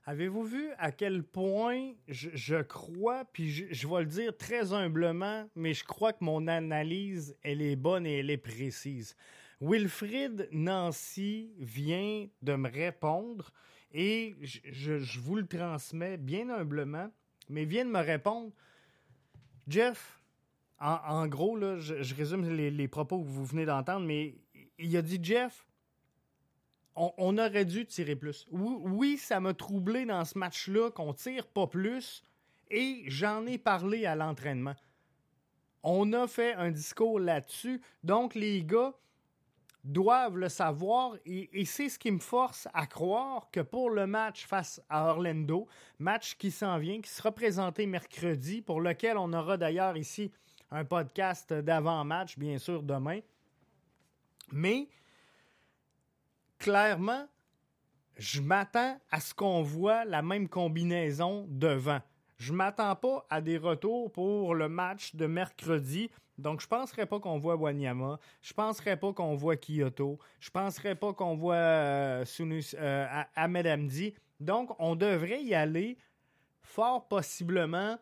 Avez-vous 0.05 0.43
vu 0.43 0.69
à 0.77 0.91
quel 0.91 1.23
point 1.23 1.93
je, 2.07 2.61
crois, 2.61 3.23
puis 3.31 3.49
je, 3.49 3.65
je, 3.69 3.87
vais 3.87 3.99
le 3.99 4.07
dire 4.07 4.35
très 4.35 4.73
humblement, 4.73 5.45
mais 5.55 5.73
je 5.73 5.83
crois 5.83 6.11
que 6.11 6.23
mon 6.23 6.47
analyse, 6.47 7.37
elle 7.43 7.61
est 7.61 7.75
bonne 7.75 8.05
et 8.05 8.17
elle 8.17 8.31
est 8.31 8.37
précise. 8.37 9.15
Wilfrid 9.61 10.49
Nancy 10.51 11.53
vient 11.59 12.27
de 12.41 12.55
me 12.55 12.67
répondre 12.67 13.51
et 13.93 14.35
je, 14.41 15.19
vous 15.19 15.35
le 15.35 15.45
transmets 15.45 16.17
bien 16.17 16.49
humblement, 16.49 17.11
mais 17.47 17.65
vient 17.65 17.85
de 17.85 17.91
me 17.91 17.99
répondre. 17.99 18.51
Jeff, 19.67 20.19
en, 20.79 21.27
gros, 21.27 21.55
là, 21.55 21.77
je, 21.77 22.15
résume 22.15 22.49
les, 22.49 22.87
propos 22.87 23.19
que 23.19 23.27
vous 23.27 23.45
venez 23.45 23.65
d'entendre, 23.65 24.05
mais 24.05 24.35
il 24.79 24.97
a 24.97 25.03
dit 25.03 25.19
Jeff, 25.21 25.67
on, 26.95 27.37
aurait 27.37 27.65
dû 27.65 27.85
tirer 27.85 28.15
plus. 28.15 28.47
Oui, 28.49 29.17
ça 29.17 29.39
m'a 29.39 29.53
troublé 29.53 30.05
dans 30.05 30.25
ce 30.25 30.37
match-là 30.39 30.89
qu'on 30.89 31.13
tire 31.13 31.47
pas 31.47 31.67
plus 31.67 32.23
et 32.71 33.03
j'en 33.07 33.45
ai 33.45 33.59
parlé 33.59 34.05
à 34.07 34.15
l'entraînement. 34.15 34.75
On 35.83 36.13
a 36.13 36.27
fait 36.27 36.53
un 36.53 36.71
discours 36.71 37.19
là-dessus. 37.19 37.81
Donc, 38.03 38.35
les 38.35 38.63
gars, 38.63 38.93
doivent 39.83 40.37
le 40.37 40.49
savoir 40.49 41.15
et, 41.25 41.65
c'est 41.65 41.89
ce 41.89 41.97
qui 41.97 42.11
me 42.11 42.19
force 42.19 42.67
à 42.73 42.85
croire 42.85 43.49
que 43.51 43.59
pour 43.59 43.89
le 43.89 44.05
match 44.05 44.45
face 44.45 44.81
à 44.89 45.07
Orlando, 45.07 45.67
match 45.99 46.35
qui 46.37 46.51
s'en 46.51 46.77
vient, 46.77 47.01
qui 47.01 47.09
sera 47.09 47.31
présenté 47.31 47.85
mercredi, 47.87 48.61
pour 48.61 48.81
lequel 48.81 49.17
on 49.17 49.33
aura 49.33 49.57
d'ailleurs 49.57 49.97
ici 49.97 50.31
un 50.69 50.85
podcast 50.85 51.53
d'avant-match, 51.53 52.37
bien 52.37 52.57
sûr, 52.57 52.83
demain. 52.83 53.19
Mais 54.51 54.87
clairement, 56.59 57.27
je 58.17 58.41
m'attends 58.41 58.99
à 59.09 59.19
ce 59.19 59.33
qu'on 59.33 59.61
voit 59.61 60.05
la 60.05 60.21
même 60.21 60.47
combinaison 60.47 61.45
devant. 61.49 62.01
Je 62.37 62.53
m'attends 62.53 62.95
pas 62.95 63.25
à 63.29 63.41
des 63.41 63.57
retours 63.57 64.11
pour 64.11 64.55
le 64.55 64.67
match 64.67 65.15
de 65.15 65.25
mercredi 65.27 66.09
donc, 66.41 66.61
je 66.61 66.67
penserais 66.67 67.05
pas 67.05 67.19
qu'on 67.19 67.37
voit 67.37 67.55
Wanyama. 67.55 68.19
Je 68.41 68.53
penserais 68.53 68.97
pas 68.97 69.13
qu'on 69.13 69.35
voit 69.35 69.55
Kyoto. 69.55 70.17
Je 70.39 70.49
penserais 70.49 70.95
pas 70.95 71.13
qu'on 71.13 71.35
voit 71.35 71.55
euh, 71.55 72.25
euh, 72.39 73.23
Ahmed. 73.35 74.13
Donc, 74.39 74.71
on 74.79 74.95
devrait 74.95 75.43
y 75.43 75.53
aller 75.53 75.97
fort 76.61 77.07
possiblement 77.07 77.97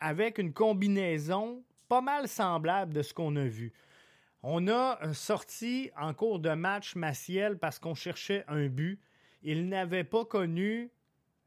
avec 0.00 0.38
une 0.38 0.52
combinaison 0.52 1.62
pas 1.88 2.00
mal 2.00 2.28
semblable 2.28 2.94
de 2.94 3.02
ce 3.02 3.12
qu'on 3.12 3.36
a 3.36 3.44
vu. 3.44 3.72
On 4.42 4.68
a 4.68 4.98
euh, 5.02 5.12
sorti 5.12 5.90
en 5.98 6.14
cours 6.14 6.38
de 6.38 6.50
match 6.50 6.96
Maciel 6.96 7.58
parce 7.58 7.78
qu'on 7.78 7.94
cherchait 7.94 8.44
un 8.48 8.68
but. 8.68 8.98
Il 9.42 9.68
n'avait 9.68 10.04
pas 10.04 10.24
connu 10.24 10.90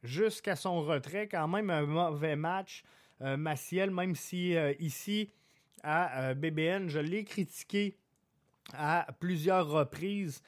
jusqu'à 0.04 0.56
son 0.56 0.84
retrait 0.84 1.28
quand 1.28 1.48
même 1.48 1.70
un 1.70 1.86
mauvais 1.86 2.36
match 2.36 2.84
Maciel, 3.20 3.92
même 3.92 4.16
si 4.16 4.56
ici 4.80 5.30
à 5.84 6.22
euh, 6.22 6.34
BBN. 6.34 6.90
Je 6.90 7.00
l'ai 7.00 7.24
critiqué 7.24 7.98
à 8.74 9.08
plusieurs 9.20 9.70
reprises 9.70 10.42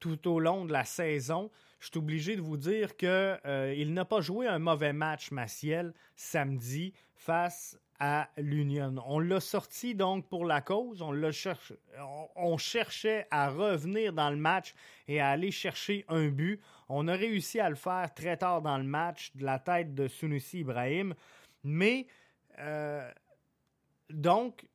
tout 0.00 0.28
au 0.28 0.40
long 0.40 0.64
de 0.64 0.72
la 0.72 0.84
saison. 0.84 1.50
Je 1.80 1.88
suis 1.88 1.98
obligé 1.98 2.36
de 2.36 2.40
vous 2.40 2.56
dire 2.56 2.96
qu'il 2.96 3.08
euh, 3.08 3.84
n'a 3.86 4.04
pas 4.04 4.20
joué 4.20 4.46
un 4.46 4.58
mauvais 4.58 4.92
match, 4.92 5.30
Maciel, 5.30 5.94
samedi, 6.16 6.92
face 7.14 7.78
à 8.00 8.28
l'Union. 8.36 8.94
On 9.06 9.18
l'a 9.18 9.40
sorti 9.40 9.94
donc 9.94 10.28
pour 10.28 10.44
la 10.44 10.60
cause. 10.60 11.02
On, 11.02 11.14
on, 12.36 12.56
cherchait 12.56 13.26
à 13.30 13.50
revenir 13.50 14.12
dans 14.12 14.30
le 14.30 14.36
match 14.36 14.74
et 15.08 15.20
à 15.20 15.30
aller 15.30 15.50
chercher 15.50 16.04
un 16.08 16.28
but. 16.28 16.60
On 16.88 17.08
a 17.08 17.14
réussi 17.14 17.60
à 17.60 17.68
le 17.68 17.76
faire 17.76 18.12
très 18.14 18.36
tard 18.36 18.62
dans 18.62 18.78
le 18.78 18.84
match 18.84 19.32
de 19.34 19.44
la 19.44 19.58
tête 19.58 19.94
de 19.94 20.06
Sunusi 20.06 20.60
Ibrahim. 20.60 21.14
Mais 21.64 22.06
euh, 22.60 23.10
donc, 24.10 24.66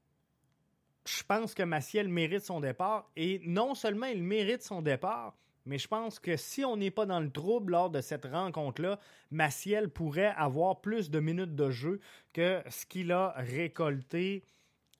je 1.06 1.24
pense 1.24 1.54
que 1.54 1.63
Maciel 1.63 2.08
mérite 2.08 2.44
son 2.44 2.60
départ. 2.60 3.10
Et 3.16 3.42
non 3.46 3.76
seulement 3.76 4.06
il 4.08 4.24
mérite 4.24 4.63
son 4.63 4.82
départ, 4.82 5.36
mais 5.66 5.78
je 5.78 5.88
pense 5.88 6.20
que 6.20 6.36
si 6.36 6.66
on 6.66 6.78
n'est 6.78 6.92
pas 6.92 7.06
dans 7.06 7.20
le 7.20 7.32
trouble 7.32 7.72
lors 7.72 7.89
de 7.89 8.02
cette 8.02 8.26
rencontre-là, 8.26 9.00
Maciel 9.32 9.89
pourrait 9.89 10.34
avoir 10.36 10.82
plus 10.82 11.10
de 11.10 11.20
minutes 11.20 11.56
de 11.56 11.70
jeu 11.70 12.00
que 12.34 12.62
ce 12.70 12.86
qu'il 12.86 13.12
a 13.12 13.34
récolté 13.38 14.44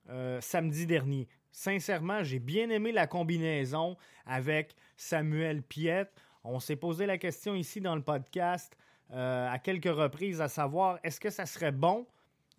euh, 0.10 0.40
samedi 0.42 0.86
dernier. 0.86 1.28
Sincèrement, 1.52 2.24
j'ai 2.24 2.40
bien 2.40 2.70
aimé 2.70 2.92
la 2.92 3.08
combinaison 3.08 3.98
avec 4.26 4.76
Samuel 4.96 5.62
Piette. 5.62 6.12
On 6.44 6.60
s'est 6.60 6.76
posé 6.76 7.06
la 7.06 7.18
question 7.18 7.56
ici 7.56 7.80
dans 7.80 7.96
le 7.96 8.02
podcast 8.02 8.76
euh, 9.12 9.50
à 9.50 9.60
quelques 9.60 9.94
reprises, 9.94 10.42
à 10.42 10.48
savoir, 10.48 10.98
est-ce 11.04 11.20
que 11.20 11.30
ça 11.30 11.46
serait 11.46 11.72
bon, 11.72 12.08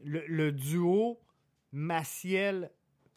le, 0.02 0.24
le 0.26 0.52
duo 0.52 1.18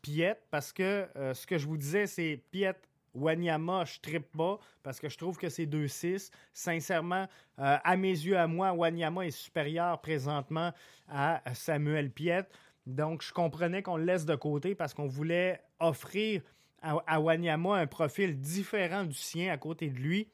Maciel-Piette? 0.05 0.43
Parce 0.51 0.73
que 0.73 1.07
euh, 1.15 1.33
ce 1.33 1.47
que 1.47 1.57
je 1.57 1.67
vous 1.67 1.77
disais, 1.77 2.07
c'est 2.07 2.41
Piette 2.51 2.87
Wanyama, 3.13 3.85
je 3.85 3.99
trippe 3.99 4.31
pas 4.37 4.59
parce 4.83 4.99
que 4.99 5.09
je 5.09 5.17
trouve 5.17 5.37
que 5.37 5.49
c'est 5.49 5.65
2-6. 5.65 6.31
Sincèrement, 6.53 7.27
euh, 7.59 7.77
à 7.83 7.97
mes 7.97 8.09
yeux, 8.09 8.37
à 8.37 8.47
moi, 8.47 8.73
Wanyama 8.73 9.25
est 9.25 9.31
supérieur 9.31 9.99
présentement 10.01 10.71
à 11.07 11.41
Samuel 11.53 12.11
Piette. 12.11 12.49
Donc, 12.85 13.21
je 13.23 13.33
comprenais 13.33 13.81
qu'on 13.81 13.97
le 13.97 14.05
laisse 14.05 14.25
de 14.25 14.35
côté 14.35 14.75
parce 14.75 14.93
qu'on 14.93 15.07
voulait 15.07 15.61
offrir 15.79 16.41
à 16.81 17.19
Wanyama 17.19 17.75
un 17.75 17.87
profil 17.87 18.39
différent 18.39 19.03
du 19.03 19.17
sien 19.17 19.51
à 19.51 19.57
côté 19.57 19.89
de 19.89 19.97
lui. 19.97 20.29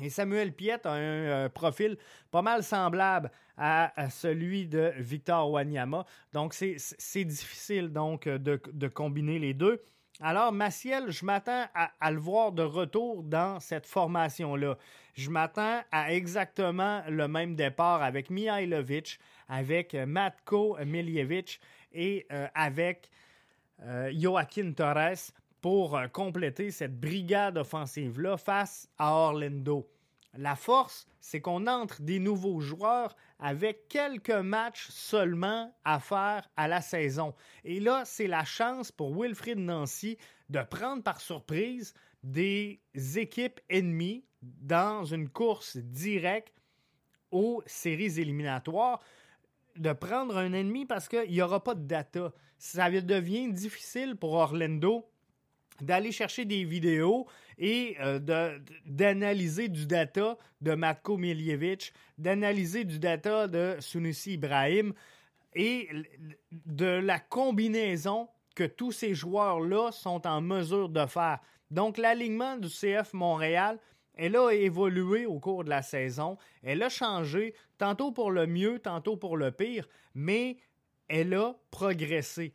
Et 0.00 0.10
Samuel 0.10 0.52
Piette 0.52 0.86
a 0.86 0.92
un 0.92 1.00
euh, 1.00 1.48
profil 1.48 1.96
pas 2.30 2.42
mal 2.42 2.62
semblable 2.62 3.30
à, 3.56 4.08
celui 4.10 4.66
de 4.66 4.92
Victor 4.98 5.50
Wanyama. 5.50 6.06
Donc, 6.32 6.54
c'est 6.54 7.24
difficile 7.24 7.88
donc 7.88 8.28
de, 8.28 8.60
de 8.72 8.88
combiner 8.88 9.40
les 9.40 9.52
deux. 9.52 9.82
Alors, 10.20 10.50
Maciel, 10.50 11.10
je 11.10 11.24
m'attends 11.24 11.66
à, 11.74 12.10
le 12.10 12.18
voir 12.18 12.50
de 12.50 12.62
retour 12.62 13.22
dans 13.22 13.60
cette 13.60 13.86
formation-là. 13.86 14.76
Je 15.14 15.30
m'attends 15.30 15.80
à 15.92 16.12
exactement 16.12 17.04
le 17.08 17.28
même 17.28 17.54
départ 17.54 18.02
avec 18.02 18.28
Mihailovic, 18.28 19.20
avec 19.48 19.94
euh, 19.94 20.06
Matko 20.06 20.76
Miljevic 20.84 21.60
et 21.92 22.26
euh, 22.32 22.48
avec 22.54 23.10
euh, 23.82 24.12
Torres 24.76 25.32
pour 25.60 25.96
euh, 25.96 26.08
compléter 26.08 26.70
cette 26.70 26.98
brigade 26.98 27.58
offensive-là 27.58 28.36
face 28.36 28.88
à 28.98 29.12
Orlando. 29.12 29.88
La 30.34 30.56
force, 30.56 31.06
c'est 31.20 31.40
qu'on 31.40 31.66
entre 31.66 32.02
des 32.02 32.18
nouveaux 32.18 32.60
joueurs 32.60 33.16
avec 33.38 33.88
quelques 33.88 34.30
matchs 34.30 34.88
seulement 34.90 35.74
à 35.84 36.00
faire 36.00 36.48
à 36.56 36.68
la 36.68 36.80
saison. 36.80 37.34
Et 37.64 37.80
là, 37.80 38.04
c'est 38.04 38.26
la 38.26 38.44
chance 38.44 38.92
pour 38.92 39.18
Wilfrid 39.18 39.58
Nancy 39.58 40.18
de 40.48 40.62
prendre 40.62 41.02
par 41.02 41.20
surprise 41.20 41.94
des 42.22 42.80
équipes 43.16 43.60
ennemies 43.68 44.24
dans 44.42 45.04
une 45.04 45.28
course 45.28 45.76
directe 45.76 46.54
aux 47.30 47.62
séries 47.66 48.20
éliminatoires 48.20 49.00
de 49.76 49.92
prendre 49.92 50.36
un 50.36 50.52
ennemi 50.52 50.86
parce 50.86 51.08
qu'il 51.08 51.30
n'y 51.30 51.42
aura 51.42 51.62
pas 51.62 51.74
de 51.74 51.86
data. 51.86 52.32
Ça 52.58 52.90
devient 52.90 53.52
difficile 53.52 54.16
pour 54.16 54.32
Orlando 54.32 55.08
d'aller 55.80 56.12
chercher 56.12 56.44
des 56.44 56.64
vidéos 56.64 57.26
et 57.58 57.96
euh, 58.00 58.58
d'analyser 58.86 59.68
du 59.68 59.86
data 59.86 60.36
de 60.60 60.74
Matko 60.74 61.16
Miljevic, 61.16 61.92
d'analyser 62.16 62.84
du 62.84 62.98
data 62.98 63.48
de 63.48 63.76
Sunusi 63.80 64.34
Ibrahim 64.34 64.92
et 65.54 65.88
de 66.52 66.86
la 66.86 67.18
combinaison 67.18 68.28
que 68.54 68.64
tous 68.64 68.92
ces 68.92 69.14
joueurs-là 69.14 69.92
sont 69.92 70.26
en 70.26 70.40
mesure 70.40 70.88
de 70.88 71.06
faire. 71.06 71.38
Donc 71.70 71.98
l'alignement 71.98 72.56
du 72.56 72.68
CF 72.68 73.12
Montréal, 73.12 73.78
elle 74.14 74.36
a 74.36 74.50
évolué 74.50 75.26
au 75.26 75.38
cours 75.38 75.64
de 75.64 75.70
la 75.70 75.82
saison, 75.82 76.38
elle 76.62 76.82
a 76.82 76.88
changé, 76.88 77.54
tantôt 77.78 78.10
pour 78.10 78.32
le 78.32 78.46
mieux, 78.46 78.80
tantôt 78.80 79.16
pour 79.16 79.36
le 79.36 79.52
pire, 79.52 79.88
mais 80.14 80.56
elle 81.08 81.34
a 81.34 81.54
progressé. 81.70 82.52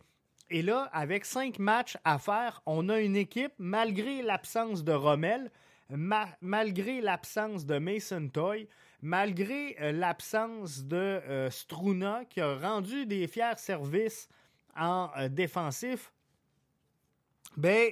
Et 0.49 0.61
là, 0.61 0.89
avec 0.93 1.25
cinq 1.25 1.57
matchs 1.59 1.97
à 2.03 2.19
faire, 2.19 2.61
on 2.65 2.89
a 2.89 2.99
une 2.99 3.15
équipe, 3.15 3.53
malgré 3.57 4.21
l'absence 4.21 4.83
de 4.83 4.91
Rommel, 4.93 5.49
ma- 5.89 6.29
malgré 6.41 7.01
l'absence 7.01 7.65
de 7.65 7.77
Mason 7.79 8.27
Toy, 8.29 8.67
malgré 9.01 9.75
euh, 9.81 9.91
l'absence 9.91 10.83
de 10.83 10.95
euh, 10.97 11.49
Struna, 11.49 12.23
qui 12.29 12.39
a 12.41 12.55
rendu 12.55 13.05
des 13.05 13.27
fiers 13.27 13.57
services 13.57 14.29
en 14.77 15.09
euh, 15.17 15.27
défensif, 15.29 16.11
ben, 17.57 17.91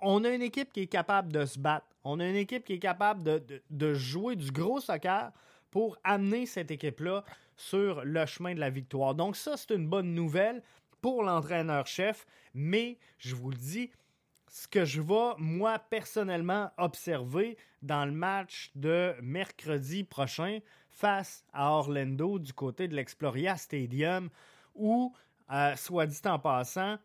on- 0.00 0.24
a 0.24 0.30
une 0.30 0.42
équipe 0.42 0.72
qui 0.72 0.82
est 0.82 0.86
capable 0.86 1.32
de 1.32 1.44
se 1.46 1.58
battre. 1.58 1.86
On 2.04 2.20
a 2.20 2.26
une 2.28 2.36
équipe 2.36 2.64
qui 2.64 2.74
est 2.74 2.78
capable 2.78 3.22
de 3.70 3.94
jouer 3.94 4.34
du 4.36 4.50
gros 4.50 4.80
soccer 4.80 5.30
pour 5.70 5.98
amener 6.04 6.46
cette 6.46 6.70
équipe-là 6.70 7.22
sur 7.56 8.02
le 8.04 8.24
chemin 8.24 8.54
de 8.54 8.60
la 8.60 8.70
victoire. 8.70 9.14
Donc 9.14 9.36
ça, 9.36 9.56
c'est 9.56 9.74
une 9.74 9.86
bonne 9.88 10.14
nouvelle 10.14 10.62
pour 11.00 11.22
l'entraîneur-chef, 11.22 12.26
mais 12.54 12.98
je 13.18 13.34
vous 13.34 13.50
le 13.50 13.56
dis, 13.56 13.90
ce 14.50 14.66
que 14.66 14.84
je 14.84 15.00
vais, 15.00 15.34
moi, 15.38 15.78
personnellement, 15.78 16.70
observer 16.78 17.56
dans 17.82 18.04
le 18.04 18.12
match 18.12 18.70
de 18.74 19.14
mercredi 19.22 20.04
prochain 20.04 20.60
face 20.90 21.44
à 21.52 21.70
Orlando 21.70 22.38
du 22.38 22.52
côté 22.52 22.88
de 22.88 22.94
l'Exploria 22.94 23.56
Stadium, 23.56 24.30
où, 24.74 25.14
euh, 25.52 25.76
soit 25.76 26.06
dit 26.06 26.20
en 26.24 26.38
passant, 26.38 26.98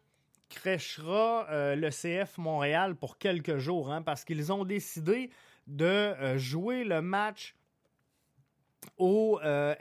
crèchera 0.49 1.47
euh, 1.49 1.75
le 1.75 1.89
CF 1.89 2.37
Montréal 2.37 2.95
pour 2.95 3.17
quelques 3.17 3.57
jours, 3.57 3.91
hein, 3.91 4.01
parce 4.01 4.23
qu'ils 4.23 4.51
ont 4.51 4.65
décidé 4.65 5.29
de 5.67 5.85
euh, 5.85 6.37
jouer 6.37 6.83
le 6.83 7.01
match 7.01 7.55
au 8.97 9.39
euh, 9.43 9.75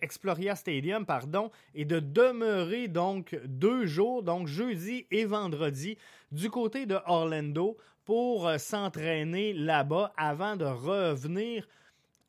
Exploria 0.00 0.54
Stadium, 0.56 1.04
pardon, 1.06 1.50
et 1.74 1.84
de 1.84 1.98
demeurer 2.00 2.88
donc 2.88 3.38
deux 3.44 3.86
jours, 3.86 4.22
donc 4.22 4.46
jeudi 4.46 5.06
et 5.10 5.24
vendredi, 5.24 5.96
du 6.30 6.50
côté 6.50 6.86
de 6.86 6.98
Orlando 7.06 7.76
pour 8.04 8.46
euh, 8.48 8.58
s'entraîner 8.58 9.52
là-bas 9.52 10.12
avant 10.16 10.56
de 10.56 10.64
revenir 10.64 11.68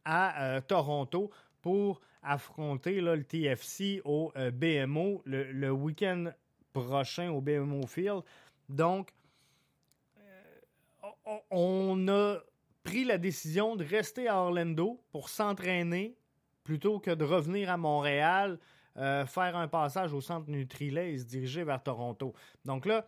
à 0.05 0.43
euh, 0.55 0.61
Toronto 0.61 1.31
pour 1.61 2.01
affronter 2.21 3.01
le 3.01 3.23
TFC 3.23 4.01
au 4.05 4.31
euh, 4.35 4.51
BMO 4.51 5.21
le, 5.25 5.71
week-end 5.71 6.31
prochain 6.73 7.29
au 7.31 7.41
BMO 7.41 7.85
Field. 7.87 8.21
Donc, 8.69 9.13
euh, 10.17 10.21
on- 11.25 11.41
on 11.51 12.07
a 12.07 12.37
pris 12.83 13.05
la 13.05 13.17
décision 13.17 13.75
de 13.75 13.83
rester 13.83 14.27
à 14.27 14.37
Orlando 14.37 14.99
pour 15.11 15.29
s'entraîner 15.29 16.15
plutôt 16.63 16.99
que 16.99 17.11
de 17.11 17.23
revenir 17.23 17.69
à 17.69 17.77
Montréal, 17.77 18.59
euh, 18.97 19.25
faire 19.25 19.55
un 19.55 19.67
passage 19.67 20.13
au 20.13 20.21
centre 20.21 20.49
Nutrilait 20.49 21.13
et 21.13 21.17
se 21.17 21.25
diriger 21.25 21.63
vers 21.63 21.81
Toronto. 21.81 22.33
Donc 22.63 22.85
là, 22.85 23.07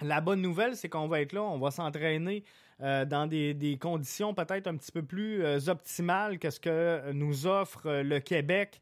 la 0.00 0.20
bonne 0.20 0.42
nouvelle, 0.42 0.76
c'est 0.76 0.88
qu'on 0.88 1.06
va 1.06 1.20
être 1.20 1.32
là, 1.32 1.42
on 1.42 1.58
va 1.58 1.70
s'entraîner 1.70 2.44
euh, 2.82 3.04
dans 3.04 3.26
des, 3.26 3.78
conditions 3.80 4.34
peut-être 4.34 4.66
un 4.66 4.76
petit 4.76 4.92
peu 4.92 5.02
plus 5.02 5.44
euh, 5.44 5.58
optimales 5.68 6.38
que 6.38 6.50
ce 6.50 6.60
que 6.60 7.12
nous 7.12 7.46
offre 7.46 8.02
le 8.02 8.18
Québec 8.18 8.80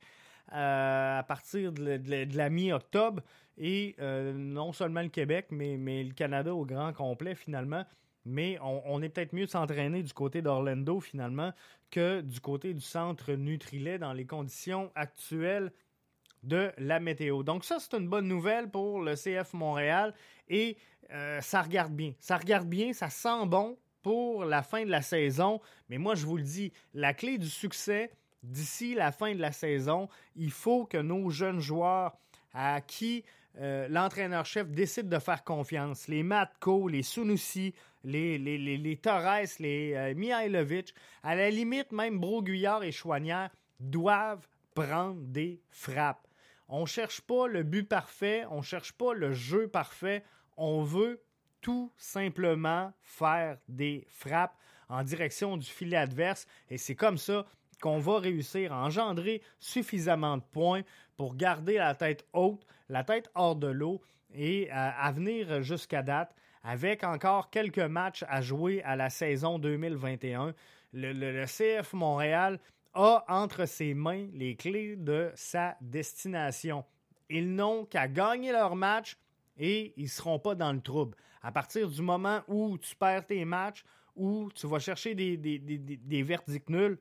à 0.50 1.24
partir 1.26 1.72
de, 1.72 2.36
la 2.36 2.50
mi-octobre. 2.50 3.22
Et 3.56 3.94
non 4.00 4.72
seulement 4.72 5.02
le 5.02 5.08
Québec, 5.08 5.46
mais 5.50 5.76
le 5.76 6.12
Canada 6.12 6.54
au 6.54 6.64
grand 6.64 6.92
complet 6.92 7.34
finalement. 7.34 7.84
Mais 8.26 8.58
on, 8.62 9.02
est 9.02 9.10
peut-être 9.10 9.34
mieux 9.34 9.46
s'entraîner 9.46 10.02
du 10.02 10.12
côté 10.14 10.40
d'Orlando 10.40 11.00
finalement 11.00 11.52
que 11.90 12.22
du 12.22 12.40
côté 12.40 12.72
du 12.72 12.80
centre 12.80 13.32
Nutrilait 13.32 13.98
dans 13.98 14.14
les 14.14 14.24
conditions 14.24 14.90
actuelles 14.94 15.72
de 16.42 16.72
la 16.78 17.00
météo. 17.00 17.42
Donc 17.42 17.64
ça, 17.64 17.78
c'est 17.78 17.96
une 17.96 18.08
bonne 18.08 18.26
nouvelle 18.26 18.70
pour 18.70 19.00
le 19.00 19.14
CF 19.14 19.52
Montréal 19.52 20.14
et 20.48 20.76
euh, 21.10 21.40
ça 21.40 21.62
regarde 21.62 21.92
bien. 21.92 22.12
Ça 22.18 22.38
regarde 22.38 22.68
bien, 22.68 22.92
ça 22.92 23.10
sent 23.10 23.46
bon 23.46 23.76
pour 24.02 24.44
la 24.44 24.62
fin 24.62 24.84
de 24.84 24.90
la 24.90 25.02
saison. 25.02 25.60
Mais 25.88 25.98
moi, 25.98 26.14
je 26.14 26.24
vous 26.24 26.36
le 26.36 26.42
dis, 26.42 26.72
la 26.92 27.14
clé 27.14 27.38
du 27.38 27.48
succès 27.48 28.10
d'ici 28.42 28.94
la 28.94 29.10
fin 29.10 29.34
de 29.34 29.40
la 29.40 29.52
saison, 29.52 30.08
il 30.36 30.50
faut 30.50 30.84
que 30.84 30.98
nos 30.98 31.30
jeunes 31.30 31.60
joueurs 31.60 32.16
à 32.52 32.80
qui 32.80 33.24
euh, 33.60 33.86
l'entraîneur-chef 33.88 34.68
décide 34.68 35.08
de 35.08 35.18
faire 35.18 35.44
confiance, 35.44 36.08
les 36.08 36.22
Matko, 36.22 36.88
les 36.88 37.02
Sunusi, 37.02 37.74
les, 38.02 38.36
les, 38.38 38.58
les, 38.58 38.76
les 38.76 38.96
Torres, 38.96 39.44
les 39.60 39.94
euh, 39.94 40.14
Mihailovic, 40.14 40.94
à 41.22 41.36
la 41.36 41.50
limite 41.50 41.92
même 41.92 42.18
Broguillard 42.18 42.82
et 42.82 42.92
Chouanière 42.92 43.50
doivent 43.78 44.46
prendre 44.74 45.20
des 45.20 45.60
frappes. 45.70 46.26
On 46.68 46.86
cherche 46.86 47.20
pas 47.20 47.46
le 47.46 47.62
but 47.62 47.88
parfait, 47.88 48.44
on 48.50 48.62
cherche 48.62 48.92
pas 48.92 49.14
le 49.14 49.32
jeu 49.32 49.68
parfait, 49.68 50.24
on 50.56 50.82
veut 50.82 51.22
tout 51.60 51.92
simplement 51.96 52.92
faire 53.02 53.58
des 53.68 54.04
frappes 54.08 54.56
en 54.88 55.02
direction 55.02 55.56
du 55.56 55.66
filet 55.66 55.96
adverse. 55.96 56.46
Et 56.68 56.78
c'est 56.78 56.94
comme 56.94 57.18
ça 57.18 57.46
qu'on 57.80 57.98
va 57.98 58.18
réussir 58.18 58.72
à 58.72 58.84
engendrer 58.84 59.42
suffisamment 59.58 60.38
de 60.38 60.42
points 60.42 60.82
pour 61.16 61.36
garder 61.36 61.78
la 61.78 61.94
tête 61.94 62.26
haute, 62.32 62.66
la 62.88 63.04
tête 63.04 63.30
hors 63.34 63.56
de 63.56 63.68
l'eau 63.68 64.00
et 64.34 64.68
à, 64.70 64.90
à 64.90 65.12
venir 65.12 65.62
jusqu'à 65.62 66.02
date 66.02 66.34
avec 66.64 67.04
encore 67.04 67.50
quelques 67.50 67.78
matchs 67.78 68.24
à 68.26 68.40
jouer 68.40 68.82
à 68.82 68.96
la 68.96 69.10
saison 69.10 69.58
2021. 69.58 70.54
Le, 70.94 71.44
CF 71.44 71.92
Montréal 71.92 72.58
a 72.94 73.24
entre 73.28 73.66
ses 73.66 73.92
mains 73.92 74.26
les 74.32 74.56
clés 74.56 74.96
de 74.96 75.30
sa 75.34 75.76
destination. 75.80 76.84
Ils 77.28 77.54
n'ont 77.54 77.84
qu'à 77.84 78.08
gagner 78.08 78.50
leur 78.50 78.76
match 78.76 79.16
et 79.58 79.92
ils 79.96 80.04
ne 80.04 80.08
seront 80.08 80.38
pas 80.38 80.54
dans 80.54 80.72
le 80.72 80.80
trouble. 80.80 81.16
À 81.42 81.52
partir 81.52 81.88
du 81.88 82.00
moment 82.00 82.40
où 82.48 82.78
tu 82.78 82.96
perds 82.96 83.26
tes 83.26 83.44
matchs 83.44 83.84
où 84.16 84.48
tu 84.54 84.66
vas 84.66 84.78
chercher 84.78 85.14
des, 85.14 85.36
des, 85.36 85.58
des, 85.58 85.78
des 85.78 86.22
verdicts 86.22 86.70
nuls, 86.70 86.98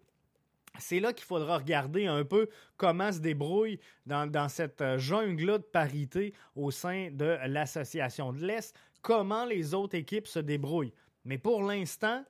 c'est 0.80 1.00
là 1.00 1.14
qu'il 1.14 1.26
faudra 1.26 1.58
regarder 1.58 2.08
un 2.08 2.24
peu 2.24 2.50
comment 2.78 3.12
se 3.12 3.20
débrouille 3.20 3.80
dans, 4.06 4.50
cette 4.50 4.82
euh, 4.82 4.98
jungle 4.98 5.54
de 5.54 5.58
parité 5.58 6.34
au 6.56 6.72
sein 6.72 7.10
de 7.12 7.38
l'Association 7.46 8.34
de 8.34 8.46
l'Est, 8.46 8.76
comment 9.02 9.46
les 9.46 9.74
autres 9.74 9.96
équipes 9.96 10.28
se 10.28 10.40
débrouillent. 10.40 10.94
Mais 11.26 11.38
pour 11.38 11.64
l'instant, 11.64 12.24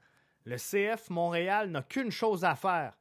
le 0.46 0.58
CF 0.58 1.10
Montréal 1.10 1.70
n'a 1.70 1.84
qu'une 1.84 2.12
chose 2.12 2.44
à 2.44 2.56
faire, 2.56 2.98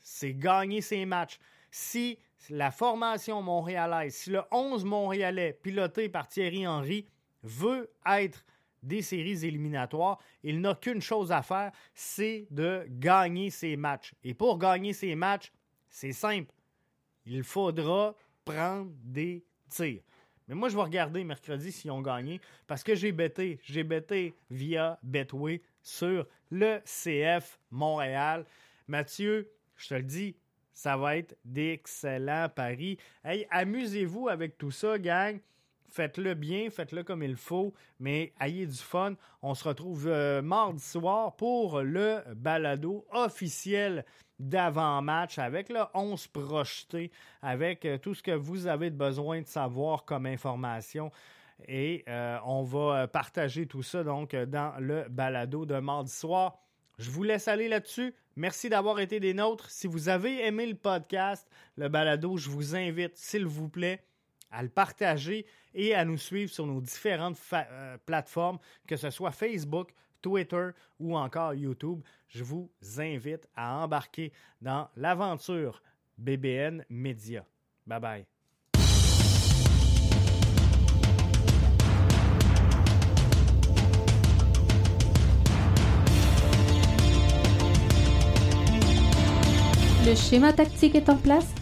c'est 0.00 0.34
gagner 0.34 0.80
ses 0.82 1.06
matchs. 1.06 1.38
Si 1.70 2.18
la 2.50 2.70
formation 2.70 3.40
montréalaise, 3.40 4.14
si 4.14 4.30
le 4.30 4.42
11 4.50 4.84
montréalais 4.84 5.58
piloté 5.62 6.08
par 6.08 6.28
Thierry 6.28 6.66
Henry 6.66 7.06
veut 7.42 7.90
être 8.06 8.44
des 8.82 9.02
séries 9.02 9.44
éliminatoires, 9.44 10.18
il 10.42 10.60
n'a 10.60 10.74
qu'une 10.74 11.00
chose 11.00 11.32
à 11.32 11.42
faire, 11.42 11.72
c'est 11.94 12.46
de 12.50 12.86
gagner 12.88 13.50
ses 13.50 13.76
matchs. 13.76 14.14
Et 14.24 14.34
pour 14.34 14.58
gagner 14.58 14.92
ses 14.92 15.14
matchs, 15.14 15.52
c'est 15.88 16.12
simple. 16.12 16.52
Il 17.26 17.44
faudra 17.44 18.14
prendre 18.44 18.90
des 19.04 19.44
tirs. 19.68 20.02
Mais 20.48 20.54
moi, 20.54 20.68
je 20.68 20.76
vais 20.76 20.82
regarder 20.82 21.22
mercredi 21.22 21.70
s'ils 21.70 21.90
ont 21.90 22.02
gagné 22.02 22.40
parce 22.66 22.82
que 22.82 22.94
j'ai 22.94 23.12
bêté. 23.12 23.60
J'ai 23.62 23.84
bêté 23.84 24.34
via 24.50 24.98
Betway 25.02 25.62
sur 25.82 26.26
le 26.50 26.80
CF 26.84 27.58
Montréal. 27.70 28.44
Mathieu, 28.88 29.50
je 29.76 29.88
te 29.88 29.94
le 29.94 30.02
dis, 30.02 30.36
ça 30.74 30.96
va 30.96 31.16
être 31.16 31.36
d'excellents 31.44 32.48
paris. 32.48 32.98
Hey, 33.24 33.46
amusez-vous 33.50 34.28
avec 34.28 34.58
tout 34.58 34.70
ça, 34.70 34.98
gang. 34.98 35.38
Faites-le 35.92 36.32
bien, 36.32 36.70
faites-le 36.70 37.04
comme 37.04 37.22
il 37.22 37.36
faut, 37.36 37.74
mais 38.00 38.32
ayez 38.40 38.66
du 38.66 38.78
fun. 38.78 39.12
On 39.42 39.54
se 39.54 39.68
retrouve 39.68 40.08
euh, 40.08 40.40
mardi 40.40 40.82
soir 40.82 41.36
pour 41.36 41.82
le 41.82 42.22
balado 42.34 43.04
officiel 43.12 44.06
d'avant-match 44.38 45.38
avec 45.38 45.68
le 45.68 45.80
11 45.92 46.28
projeté, 46.28 47.10
avec 47.42 47.84
euh, 47.84 47.98
tout 47.98 48.14
ce 48.14 48.22
que 48.22 48.30
vous 48.30 48.68
avez 48.68 48.88
besoin 48.88 49.42
de 49.42 49.46
savoir 49.46 50.06
comme 50.06 50.24
information. 50.24 51.12
Et 51.68 52.04
euh, 52.08 52.38
on 52.46 52.62
va 52.62 53.06
partager 53.06 53.66
tout 53.66 53.82
ça 53.82 54.02
donc 54.02 54.34
dans 54.34 54.72
le 54.80 55.04
balado 55.10 55.66
de 55.66 55.78
mardi 55.78 56.10
soir. 56.10 56.56
Je 56.98 57.10
vous 57.10 57.22
laisse 57.22 57.48
aller 57.48 57.68
là-dessus. 57.68 58.14
Merci 58.36 58.70
d'avoir 58.70 58.98
été 58.98 59.20
des 59.20 59.34
nôtres. 59.34 59.68
Si 59.68 59.86
vous 59.86 60.08
avez 60.08 60.46
aimé 60.46 60.64
le 60.66 60.74
podcast, 60.74 61.46
le 61.76 61.90
balado, 61.90 62.38
je 62.38 62.48
vous 62.48 62.74
invite, 62.74 63.14
s'il 63.14 63.44
vous 63.44 63.68
plaît, 63.68 64.02
à 64.52 64.62
le 64.62 64.68
partager 64.68 65.46
et 65.74 65.94
à 65.94 66.04
nous 66.04 66.18
suivre 66.18 66.50
sur 66.52 66.66
nos 66.66 66.80
différentes 66.80 67.38
euh, 67.52 67.96
plateformes, 68.06 68.58
que 68.86 68.96
ce 68.96 69.10
soit 69.10 69.32
Facebook, 69.32 69.92
Twitter 70.20 70.68
ou 71.00 71.16
encore 71.16 71.54
YouTube. 71.54 72.02
Je 72.28 72.44
vous 72.44 72.70
invite 72.98 73.48
à 73.56 73.74
embarquer 73.78 74.32
dans 74.60 74.88
l'aventure 74.96 75.82
BBN 76.18 76.84
Media. 76.88 77.44
Bye 77.86 78.00
bye. 78.00 78.26
Le 90.04 90.16
schéma 90.16 90.52
tactique 90.52 90.96
est 90.96 91.08
en 91.08 91.16
place, 91.16 91.54